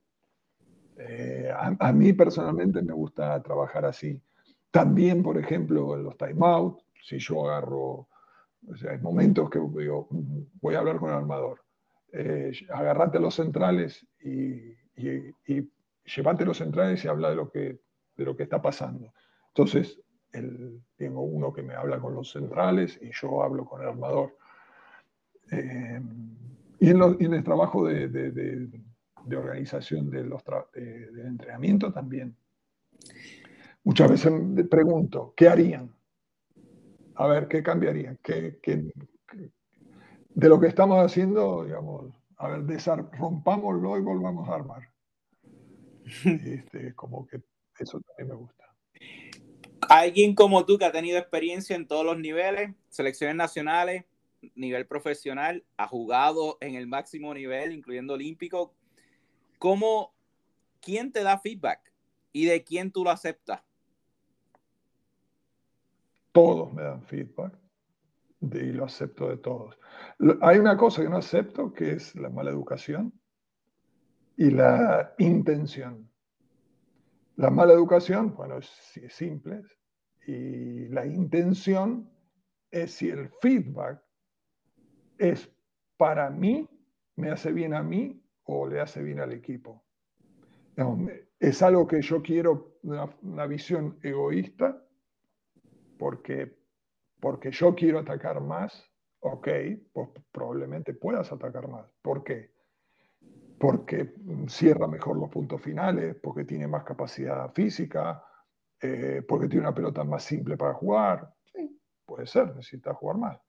[0.98, 4.22] Eh, a, mí personalmente me gusta trabajar así.
[4.70, 8.08] También, por ejemplo, en los timeouts, si yo agarro,
[8.68, 10.08] o sea, hay momentos que digo,
[10.62, 11.64] voy a hablar con el armador,
[12.14, 15.72] eh, agarrate los centrales y, y, y,
[16.16, 17.80] llevate los centrales y habla de lo que,
[18.16, 19.14] de lo que está pasando.
[19.48, 20.00] Entonces,
[20.96, 24.38] tengo uno que me habla con los centrales y yo hablo con el armador.
[25.52, 26.02] Eh,
[26.80, 28.70] y, en el trabajo de,
[29.36, 30.42] organización de los
[30.74, 32.36] del entrenamiento también.
[33.84, 35.94] Muchas veces me pregunto, ¿qué harían?
[37.16, 38.18] A ver, ¿qué cambiarían?
[38.24, 38.60] ¿Qué,
[40.34, 42.80] de lo que estamos haciendo, digamos, a ver,
[43.20, 44.90] rompámoslo y volvamos a armar.
[46.26, 47.42] Este, como que
[47.78, 48.71] eso también me gusta.
[49.92, 54.06] Alguien como tú que ha tenido experiencia en todos los niveles, selecciones nacionales,
[54.56, 58.74] nivel profesional, ha jugado en el máximo nivel, incluyendo olímpico.
[59.60, 60.14] ¿Cómo,
[60.80, 61.94] quién te da feedback
[62.32, 63.62] y de quién tú lo aceptas?
[66.32, 67.54] Todos me dan feedback
[68.40, 69.78] y lo acepto de todos.
[70.42, 73.14] Hay una cosa que no acepto, que es la mala educación
[74.38, 76.10] y la intención.
[77.36, 78.72] La mala educación, bueno, es,
[79.10, 79.64] simple,
[80.26, 82.10] y la intención
[82.70, 84.02] es si el feedback
[85.18, 85.50] es
[85.98, 86.68] para mí,
[87.16, 89.84] me hace bien a mí o le hace bien al equipo.
[91.40, 94.84] es algo que yo quiero, una, visión egoísta,
[95.98, 96.58] porque,
[97.20, 99.48] porque yo quiero atacar más, ok,
[99.94, 101.88] pues probablemente puedas atacar más.
[102.02, 102.52] ¿Por qué?
[103.60, 104.16] Porque
[104.48, 108.24] cierra mejor los puntos finales, porque tiene más capacidad física,
[108.82, 111.34] eh, porque tiene una pelota más simple para jugar.
[111.54, 113.40] Sí, puede ser, necesitas jugar más.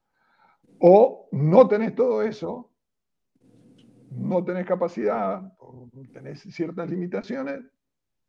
[0.78, 2.70] O no tenés todo eso,
[4.10, 5.42] no tenés capacidad,
[6.12, 7.64] tenés ciertas limitaciones,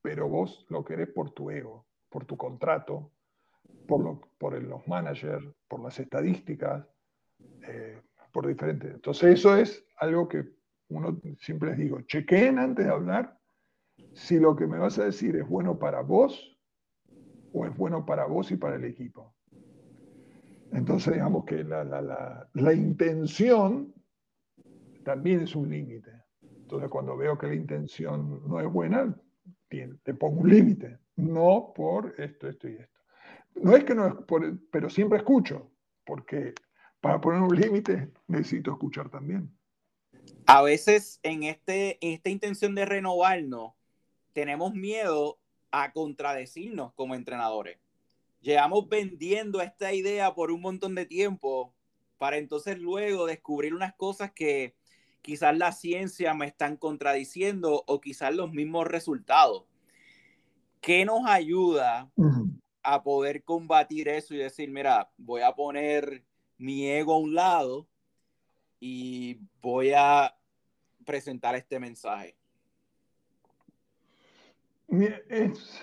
[0.02, 3.12] pero vos lo querés por tu ego, por tu contrato,
[3.88, 6.86] por, por los managers, por las estadísticas,
[7.68, 8.02] eh,
[8.32, 8.94] por diferentes.
[8.94, 10.46] Entonces eso es algo que
[10.90, 13.38] uno siempre les digo, chequeen antes de hablar
[14.14, 16.53] si lo que me vas a decir es bueno para vos
[17.54, 19.34] o es bueno para vos y para el equipo.
[20.72, 23.94] Entonces digamos que la, la, la intención
[25.04, 26.12] también es un límite.
[26.42, 29.16] Entonces cuando veo que la intención no es buena,
[30.04, 33.00] te pongo un límite, no por esto, esto y esto.
[33.56, 35.72] No es que no es por, pero siempre escucho,
[36.06, 36.54] porque
[37.02, 39.52] para poner un límite necesito escuchar también.
[40.46, 43.74] A veces en, este, en esta intención de renovarnos,
[44.34, 45.40] tenemos miedo
[45.74, 47.80] a contradecirnos como entrenadores.
[48.42, 51.74] Llevamos vendiendo esta idea por un montón de tiempo
[52.20, 54.76] para entonces luego descubrir unas cosas que
[55.24, 59.66] quizás la ciencia me están contradiciendo o quizás los mismos resultados.
[60.80, 62.12] ¿Qué nos ayuda
[62.84, 66.24] a poder combatir eso y decir, mira, voy a poner
[66.58, 67.88] mi ego a un lado
[68.80, 70.38] y voy a
[71.04, 72.38] presentar este mensaje?
[75.02, 75.82] Es,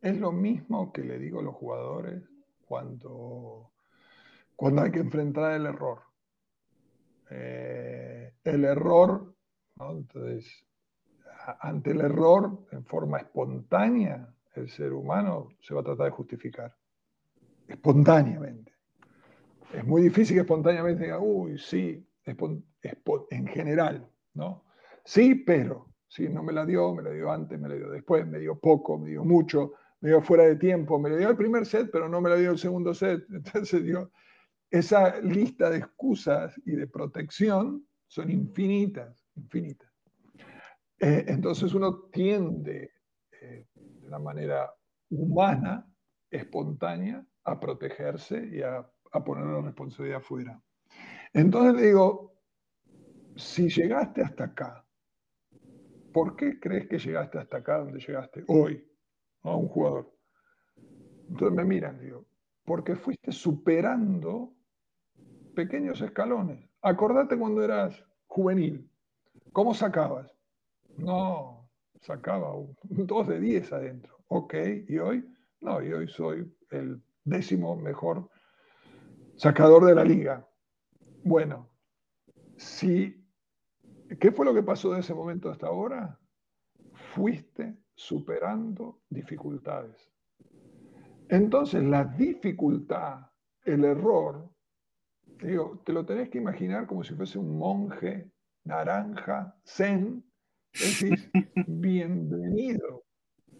[0.00, 2.22] es lo mismo que le digo a los jugadores
[2.66, 3.70] cuando,
[4.56, 6.00] cuando hay que enfrentar el error.
[7.30, 9.32] Eh, el error,
[9.78, 10.66] entonces,
[11.60, 16.76] ante el error, en forma espontánea, el ser humano se va a tratar de justificar.
[17.68, 18.72] Espontáneamente.
[19.72, 24.64] Es muy difícil que espontáneamente diga, uy, sí, en general, ¿no?
[25.04, 28.26] Sí, pero, sí, no me la dio, me la dio antes, me la dio después,
[28.26, 31.36] me dio poco, me dio mucho, me dio fuera de tiempo, me la dio el
[31.36, 33.24] primer set, pero no me la dio el segundo set.
[33.30, 34.10] Entonces, dio,
[34.70, 39.90] esa lista de excusas y de protección son infinitas, infinitas.
[40.98, 42.92] Eh, entonces uno tiende
[43.40, 44.70] eh, de una manera
[45.10, 45.90] humana,
[46.30, 50.62] espontánea, a protegerse y a, a poner la responsabilidad afuera.
[51.32, 52.34] Entonces le digo,
[53.34, 54.81] si llegaste hasta acá,
[56.12, 58.84] ¿por qué crees que llegaste hasta acá donde llegaste hoy
[59.42, 60.12] a un jugador?
[61.28, 62.26] Entonces me miran, digo,
[62.64, 64.52] porque fuiste superando
[65.54, 66.68] pequeños escalones.
[66.82, 68.88] Acordate cuando eras juvenil,
[69.52, 70.34] ¿cómo sacabas?
[70.96, 74.18] No, sacaba 2 de 10 adentro.
[74.28, 74.54] Ok,
[74.88, 75.24] ¿y hoy?
[75.60, 78.28] No, y hoy soy el décimo mejor
[79.36, 80.46] sacador de la liga.
[81.24, 81.68] Bueno,
[82.56, 83.21] si,
[84.18, 86.18] ¿qué fue lo que pasó de ese momento hasta ahora?
[87.14, 90.12] Fuiste superando dificultades.
[91.28, 93.26] Entonces, la dificultad,
[93.64, 94.50] el error,
[95.38, 98.30] te lo tenés que imaginar como si fuese un monje
[98.64, 100.24] naranja, zen,
[100.72, 101.30] decís,
[101.66, 103.04] bienvenido,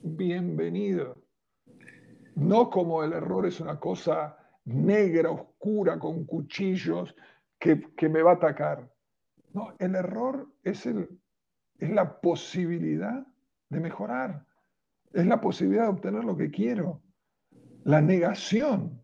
[0.03, 1.23] bienvenido.
[2.35, 7.15] No como el error es una cosa negra, oscura, con cuchillos,
[7.59, 8.92] que, me va a atacar.
[9.53, 11.09] No, el error es, el,
[11.79, 13.27] es la posibilidad
[13.69, 14.47] de mejorar,
[15.13, 17.03] es la posibilidad de obtener lo que quiero.
[17.85, 19.03] La negación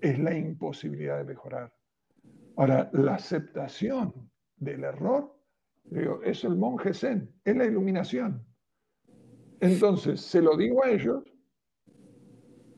[0.00, 1.72] es la imposibilidad de mejorar.
[2.56, 5.34] Ahora, la aceptación del error,
[6.24, 8.44] es el monje zen, es la iluminación.
[9.60, 11.24] Entonces, se lo digo a ellos,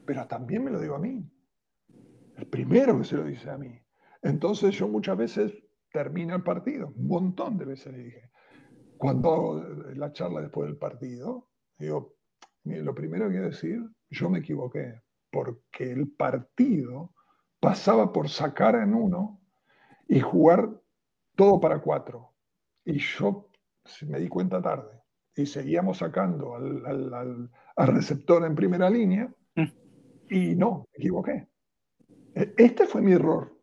[0.05, 1.29] pero también me lo digo a mí.
[2.37, 3.81] El primero que se lo dice a mí.
[4.23, 5.53] Entonces yo muchas veces
[5.97, 8.31] termino el partido, un montón de veces le dije.
[8.99, 12.17] Cuando la charla después del partido, digo,
[12.65, 13.81] lo primero que quiero decir,
[14.11, 17.15] yo me equivoqué, porque el partido
[17.61, 19.41] pasaba por sacar en uno
[20.07, 20.69] y jugar
[21.35, 22.35] todo para cuatro.
[22.85, 23.49] Y yo
[24.07, 25.01] me di cuenta tarde.
[25.35, 29.65] Y seguíamos sacando al, al receptor en primera línea mm.
[30.29, 31.49] y no, me equivoqué.
[32.35, 33.56] E, este fue mi error.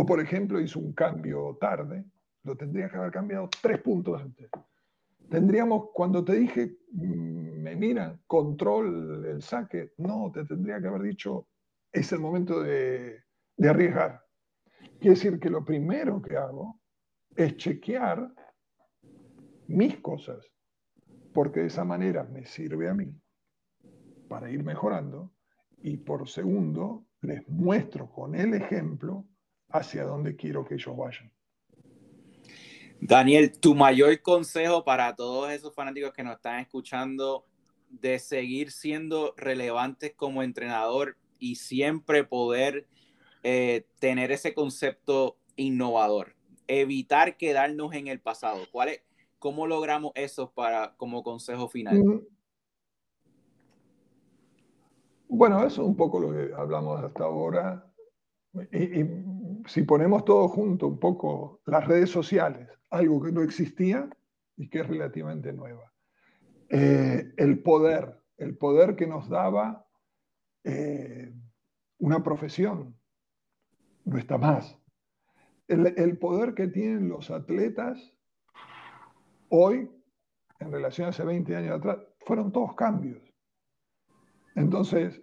[0.00, 2.04] O, por ejemplo, hizo un cambio tarde,
[2.44, 4.48] lo tendría que haber cambiado tres puntos antes.
[5.28, 11.02] Tendríamos, cuando te dije, mm, me miran, control el saque, no, te tendría que haber
[11.02, 11.48] dicho,
[11.90, 13.24] es el momento de,
[13.56, 14.22] de arriesgar.
[15.00, 16.80] Quiere decir que lo primero que hago
[17.34, 18.32] es chequear
[19.66, 20.46] mis cosas,
[21.34, 23.12] porque de esa manera me sirve a mí
[24.28, 25.32] para ir mejorando
[25.82, 29.26] y por segundo les muestro con el ejemplo
[29.68, 31.32] hacia dónde quiero que ellos vayan.
[33.00, 37.46] Daniel, tu mayor consejo para todos esos fanáticos que nos están escuchando
[37.88, 42.86] de seguir siendo relevantes como entrenador y siempre poder
[43.44, 46.34] eh, tener ese concepto innovador,
[46.66, 48.64] evitar quedarnos en el pasado.
[48.72, 49.02] ¿Cuál es,
[49.38, 52.02] ¿Cómo logramos eso para, como consejo final?
[52.02, 52.20] Mm.
[55.28, 57.84] Bueno, eso es un poco lo que hablamos hasta ahora.
[58.72, 59.04] Y,
[59.66, 64.08] si ponemos todo junto, un poco las redes sociales, algo que no existía
[64.56, 65.92] y que es relativamente nueva.
[66.68, 69.86] Eh, el poder, el poder que nos daba
[70.64, 71.32] eh,
[71.98, 72.96] una profesión,
[74.04, 74.78] no está más.
[75.66, 78.14] El, el, poder que tienen los atletas
[79.50, 79.90] hoy,
[80.60, 83.22] en relación a hace 20 años atrás, fueron todos cambios.
[84.54, 85.22] Entonces,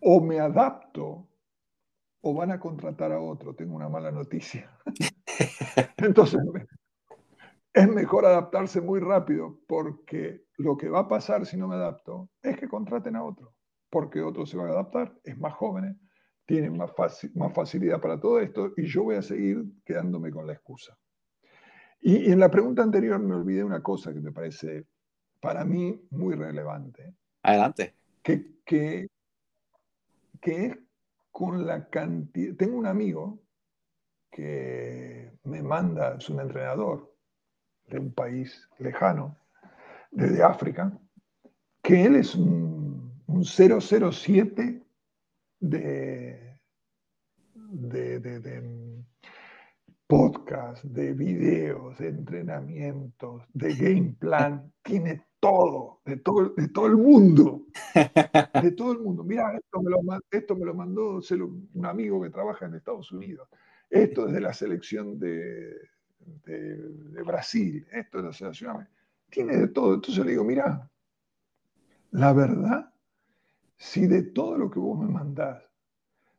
[0.00, 1.28] o me adapto
[2.24, 3.54] o van a contratar a otro.
[3.54, 4.70] Tengo una mala noticia.
[5.98, 6.40] Entonces,
[7.72, 12.30] es mejor adaptarse muy rápido porque lo que va a pasar si no me adapto
[12.42, 13.54] es que contraten a otro,
[13.90, 16.00] porque otro se va a adaptar, es más joven,
[16.46, 16.92] tiene más,
[17.34, 20.96] más facilidad para todo esto y yo voy a seguir quedándome con la excusa.
[22.00, 24.86] Y, en la pregunta anterior me olvidé una cosa que me parece
[25.40, 27.14] para mí muy relevante.
[27.42, 27.94] Adelante.
[28.22, 29.08] Que, que,
[30.40, 30.78] que es
[31.34, 32.54] con la cantidad...
[32.54, 33.40] Tengo un amigo
[34.30, 37.12] que me manda, es un entrenador
[37.88, 39.36] de un país lejano,
[40.12, 40.96] desde África,
[41.82, 44.80] que él es un, 007
[45.58, 46.60] de,
[47.52, 49.04] de, de, de
[50.06, 56.96] podcast, de videos, de entrenamientos, de game plan, tiene todo, de todo, de todo el
[56.96, 57.66] mundo.
[58.62, 59.22] De todo el mundo.
[59.24, 59.98] Mira, esto me lo,
[60.30, 61.20] esto me lo mandó
[61.74, 63.46] un amigo que trabaja en Estados Unidos.
[63.90, 65.74] Esto es de la selección de,
[66.46, 67.86] de, Brasil.
[67.92, 68.88] Esto es de la selección.
[69.28, 69.94] Tiene de todo.
[69.94, 70.90] Entonces le digo, mira,
[72.12, 72.90] la verdad,
[73.76, 75.62] si de todo lo que vos me mandás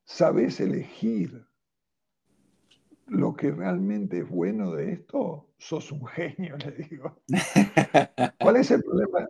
[0.04, 1.46] sabés elegir
[3.08, 7.22] lo que realmente es bueno de esto, sos un genio, le digo.
[8.40, 9.28] ¿Cuál es el problema?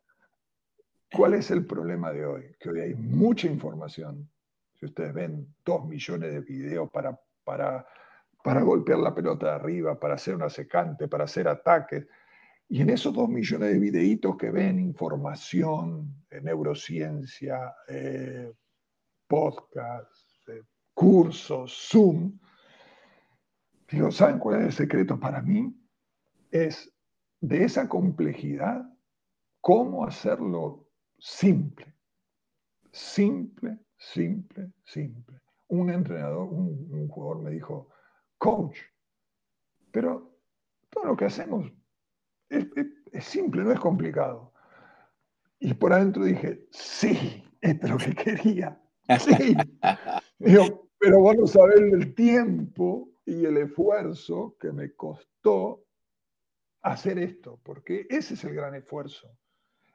[1.11, 2.55] ¿Cuál es el problema de hoy?
[2.59, 4.30] Que hoy hay mucha información.
[4.73, 7.86] Si ustedes ven dos millones de videos para, para,
[8.43, 12.07] para golpear la pelota de arriba, para hacer una secante, para hacer ataques.
[12.67, 18.51] Y en esos dos millones de videitos que ven, información, eh, neurociencia, eh,
[19.28, 20.63] podcast, eh,
[20.93, 22.38] cursos, Zoom,
[23.89, 25.75] digo, ¿saben cuál es el secreto para mí?
[26.51, 26.91] Es
[27.41, 28.89] de esa complejidad,
[29.61, 30.88] cómo hacerlo
[31.19, 31.93] simple.
[32.91, 35.41] Simple, simple, simple.
[35.67, 37.89] Un entrenador, un, jugador me dijo,
[38.38, 38.77] coach,
[39.91, 40.38] pero
[40.89, 41.71] todo lo que hacemos
[42.49, 42.67] es,
[43.25, 44.53] simple, no es complicado.
[45.59, 48.81] Y por adentro dije, sí, esto es lo que quería.
[49.19, 49.55] Sí.
[50.97, 55.84] pero vos no sabés el tiempo y el esfuerzo que me costó
[56.82, 59.36] hacer esto, porque ese es el gran esfuerzo.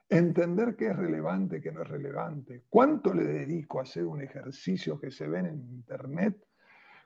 [0.09, 2.65] Entender qué es relevante, qué no es relevante.
[2.69, 6.45] ¿Cuánto le dedico a hacer un ejercicio que se ve en internet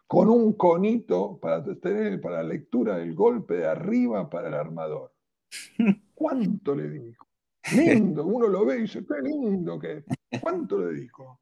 [0.07, 5.13] con un conito para tener para la lectura del golpe de arriba para el armador?
[6.15, 7.29] ¿Cuánto le dedico?
[7.77, 10.05] Lindo, uno lo ve y dice, qué lindo que
[10.41, 11.41] ¿Cuánto le dedico?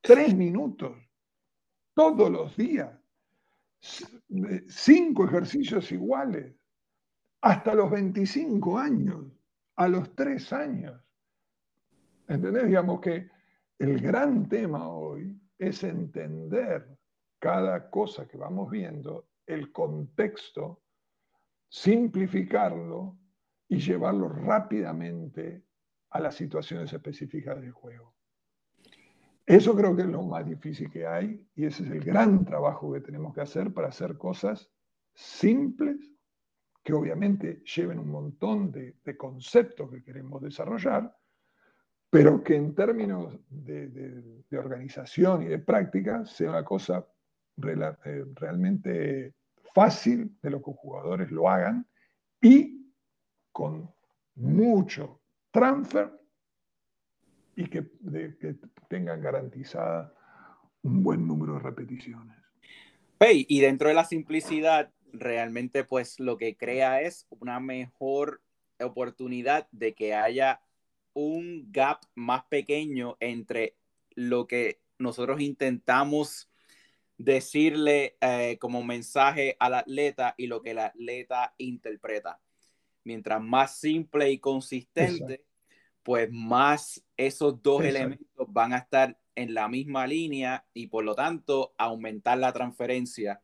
[0.00, 0.96] Tres minutos,
[1.94, 2.99] todos los días,
[3.80, 6.54] cinco ejercicios iguales
[7.40, 9.24] hasta los 25 años,
[9.76, 11.02] a los 3 años.
[12.28, 12.66] ¿Entendés?
[12.66, 13.30] Digamos que
[13.78, 16.98] el gran tema hoy es entender
[17.38, 20.82] cada cosa que vamos viendo, el contexto,
[21.68, 23.18] simplificarlo
[23.68, 25.64] y llevarlo rápidamente
[26.10, 28.14] a las situaciones específicas del juego.
[29.46, 32.92] Eso creo que es lo más difícil que hay y ese es el gran trabajo
[32.92, 34.70] que tenemos que hacer para hacer cosas
[35.14, 35.98] simples
[36.82, 41.14] que obviamente lleven un montón de, conceptos que queremos desarrollar,
[42.08, 47.06] pero que en términos de, organización y de práctica sea una cosa
[47.62, 49.34] eh, realmente
[49.74, 51.86] fácil de lo que los jugadores lo hagan
[52.40, 52.92] y
[53.52, 53.90] con
[54.36, 55.20] mucho
[55.50, 56.19] transfer
[57.56, 57.84] y que,
[58.40, 58.56] que
[58.88, 60.14] tengan garantizada
[60.82, 62.36] un buen número de repeticiones.
[63.18, 68.42] Hey, y dentro de la simplicidad, realmente pues lo que crea es una mejor
[68.80, 70.62] oportunidad de que haya
[71.12, 73.76] un gap más pequeño entre
[74.14, 76.50] lo que nosotros intentamos
[77.18, 82.40] decirle eh, como mensaje al atleta y lo que el atleta interpreta.
[83.04, 85.44] Mientras más simple y consistente,
[86.10, 91.14] pues más esos dos elementos van a estar en la misma línea y por lo
[91.14, 93.40] tanto aumentar la transferencia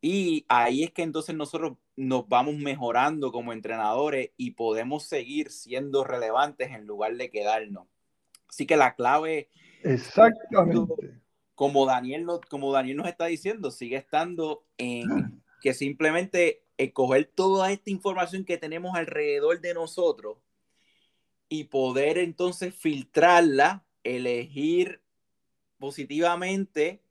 [0.00, 6.04] y ahí es que entonces nosotros nos vamos mejorando como entrenadores y podemos seguir siendo
[6.04, 7.88] relevantes en lugar de quedarnos.
[8.48, 9.48] Así que la clave...
[9.82, 11.18] Exactamente.
[11.56, 17.90] Como Daniel, como Daniel nos está diciendo, sigue estando en que simplemente escoger toda esta
[17.90, 20.38] información que tenemos alrededor de nosotros
[21.48, 25.02] y poder entonces filtrarla, elegir
[25.78, 27.02] positivamente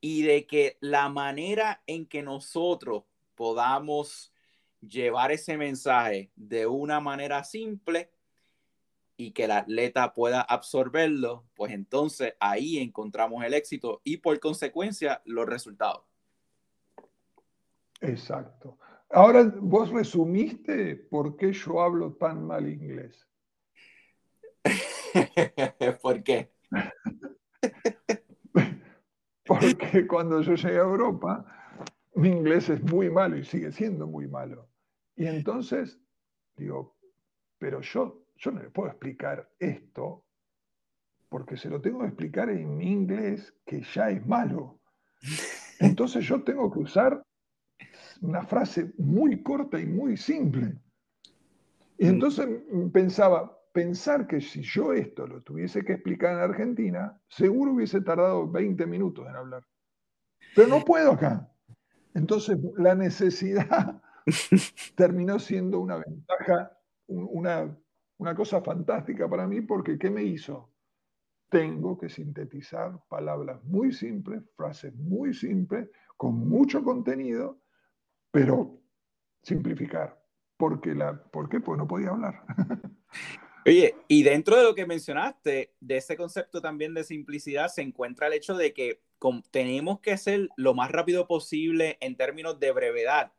[0.00, 3.04] y de que la manera en que nosotros
[3.34, 4.32] podamos
[4.80, 8.10] llevar ese mensaje de una manera simple
[9.16, 15.22] y que el atleta pueda absorberlo, pues entonces ahí encontramos el éxito y por consecuencia
[15.24, 16.04] los resultados.
[18.00, 18.78] Exacto.
[19.10, 23.28] Ahora vos resumiste por qué yo hablo tan mal inglés.
[26.02, 26.52] ¿Por qué?
[29.44, 31.44] Porque cuando yo llegué a Europa,
[32.14, 34.68] mi inglés es muy malo y sigue siendo muy malo.
[35.16, 35.98] Y entonces
[36.56, 36.96] digo,
[37.58, 40.24] pero yo, yo no le puedo explicar esto
[41.28, 44.80] porque se lo tengo que explicar en mi inglés que ya es malo.
[45.80, 47.22] Entonces yo tengo que usar
[48.20, 50.78] una frase muy corta y muy simple.
[51.98, 52.08] Y mm.
[52.08, 52.48] entonces
[52.92, 58.50] pensaba, pensar que si yo esto lo tuviese que explicar en Argentina, seguro hubiese tardado
[58.50, 59.66] 20 minutos en hablar.
[60.54, 61.50] Pero no puedo acá.
[62.14, 64.02] Entonces la necesidad
[64.94, 67.74] terminó siendo una ventaja, una,
[68.18, 70.70] una cosa fantástica para mí, porque ¿qué me hizo?
[71.48, 77.60] Tengo que sintetizar palabras muy simples, frases muy simples, con mucho contenido,
[78.30, 78.80] pero
[79.42, 80.22] simplificar.
[80.56, 81.60] Porque la, ¿Por qué?
[81.60, 82.44] Pues no podía hablar.
[83.64, 88.26] Oye, y dentro de lo que mencionaste, de ese concepto también de simplicidad, se encuentra
[88.26, 89.00] el hecho de que
[89.52, 93.32] tenemos que ser lo más rápido posible en términos de brevedad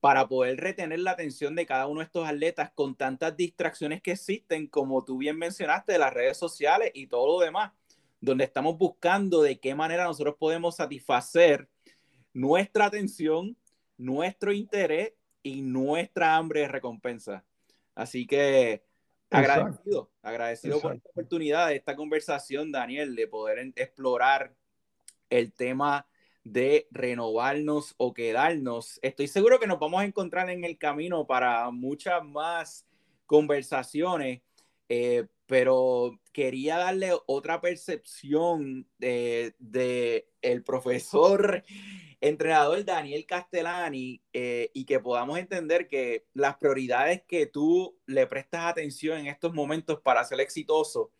[0.00, 4.12] para poder retener la atención de cada uno de estos atletas con tantas distracciones que
[4.12, 7.72] existen, como tú bien mencionaste, de las redes sociales y todo lo demás,
[8.18, 11.68] donde estamos buscando de qué manera nosotros podemos satisfacer
[12.32, 13.58] nuestra atención,
[13.98, 17.44] nuestro interés y nuestra hambre de recompensa.
[17.94, 18.82] Así que
[19.30, 24.54] agradecido, agradecido por esta oportunidad de esta conversación, Daniel, de poder explorar
[25.28, 26.06] el tema
[26.44, 28.98] de renovarnos o quedarnos.
[29.02, 32.86] Estoy seguro que nos vamos a encontrar en el camino para muchas más
[33.26, 34.40] conversaciones,
[34.88, 41.64] eh, pero quería darle otra percepción de, de el profesor
[42.20, 48.66] entrenador Daniel Castellani eh, y que podamos entender que las prioridades que tú le prestas
[48.66, 51.10] atención en estos momentos para ser exitoso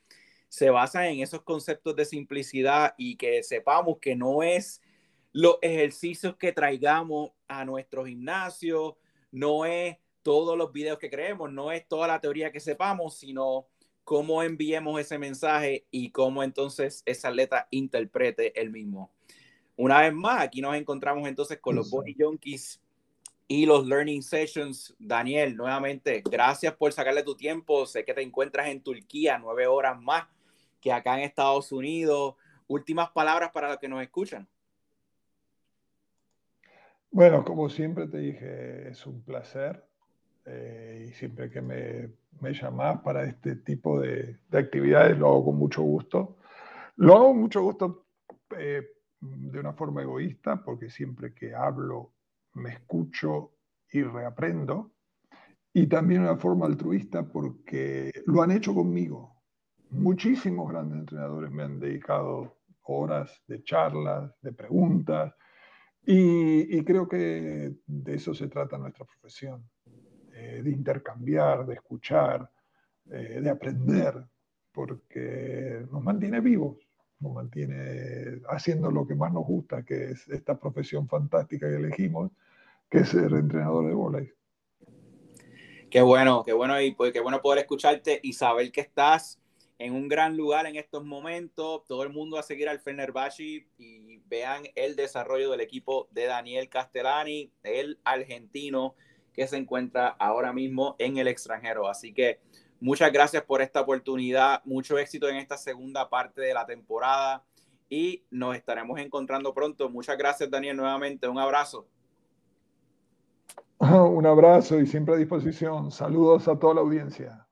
[0.49, 4.81] se basan en esos conceptos de simplicidad y que sepamos que no es
[5.33, 8.97] los ejercicios que traigamos a nuestro gimnasio,
[9.33, 13.67] no es todos los videos que creemos, no es toda la teoría que sepamos, sino
[14.11, 19.13] cómo enviemos ese mensaje y cómo entonces esa atleta interprete el mismo.
[19.77, 22.83] Una vez más, aquí nos encontramos entonces con los Body Junkies
[23.47, 24.97] y los Learning Sessions.
[24.99, 27.87] Daniel, nuevamente, gracias por sacarle tu tiempo.
[27.87, 30.27] Sé que te encuentras en Turquía nueve horas más
[30.81, 32.35] que acá en Estados Unidos.
[32.67, 34.49] Últimas palabras para los que nos escuchan.
[37.13, 39.89] Bueno, como siempre te dije, es un placer.
[40.53, 45.45] Eh, y siempre que me, me llamas para este tipo de, de, actividades, lo hago
[45.47, 46.39] con mucho gusto.
[46.97, 48.07] Lo hago con mucho gusto
[48.59, 48.83] eh,
[49.21, 52.15] de una forma egoísta, porque siempre que hablo
[52.55, 53.53] me escucho
[53.93, 54.93] y reaprendo,
[55.73, 59.37] y también de una forma altruista, porque lo han hecho conmigo.
[59.91, 65.33] Muchísimos grandes entrenadores me han dedicado horas de charlas, de preguntas,
[66.03, 69.69] y, creo que de eso se trata nuestra profesión,
[70.63, 72.51] de intercambiar, de escuchar,
[73.11, 74.15] eh, de aprender,
[74.73, 76.77] porque nos mantiene vivos
[77.21, 82.31] nos mantiene haciendo lo que más nos gusta, que es esta profesión fantástica que elegimos,
[82.89, 84.37] que es ser entrenador de voleibol.
[85.91, 89.39] Qué bueno, qué bueno y pues, bueno poder escucharte y saber que estás
[89.79, 91.85] en un gran lugar en estos momentos.
[91.87, 96.69] Todo el mundo a seguir al Fenerbahce y vean el desarrollo del equipo de Daniel
[96.69, 98.95] Castellani, el argentino
[99.33, 101.89] que se encuentra ahora mismo en el extranjero.
[101.89, 102.41] Así que
[102.83, 107.45] Muchas gracias por esta oportunidad, mucho éxito en esta segunda parte de la temporada
[107.91, 109.91] y nos estaremos encontrando pronto.
[109.91, 111.87] Muchas gracias Daniel nuevamente, un abrazo.
[113.81, 115.91] Un abrazo y siempre a disposición.
[115.91, 117.47] Saludos a toda la audiencia.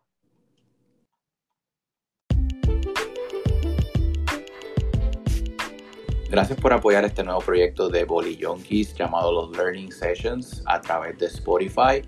[6.31, 11.17] Gracias por apoyar este nuevo proyecto de Bolly Junkies llamado los Learning Sessions a través
[11.19, 12.03] de Spotify.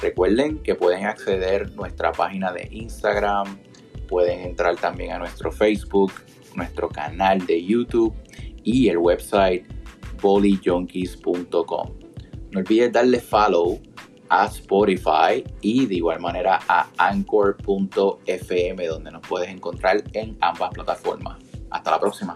[0.00, 3.56] Recuerden que pueden acceder a nuestra página de Instagram,
[4.08, 6.12] pueden entrar también a nuestro Facebook,
[6.56, 8.12] nuestro canal de YouTube
[8.64, 9.64] y el website
[10.20, 11.88] bolyjunkies.com.
[12.50, 13.80] No olvides darle follow
[14.28, 21.38] a Spotify y de igual manera a anchor.fm donde nos puedes encontrar en ambas plataformas.
[21.70, 22.34] Hasta la próxima.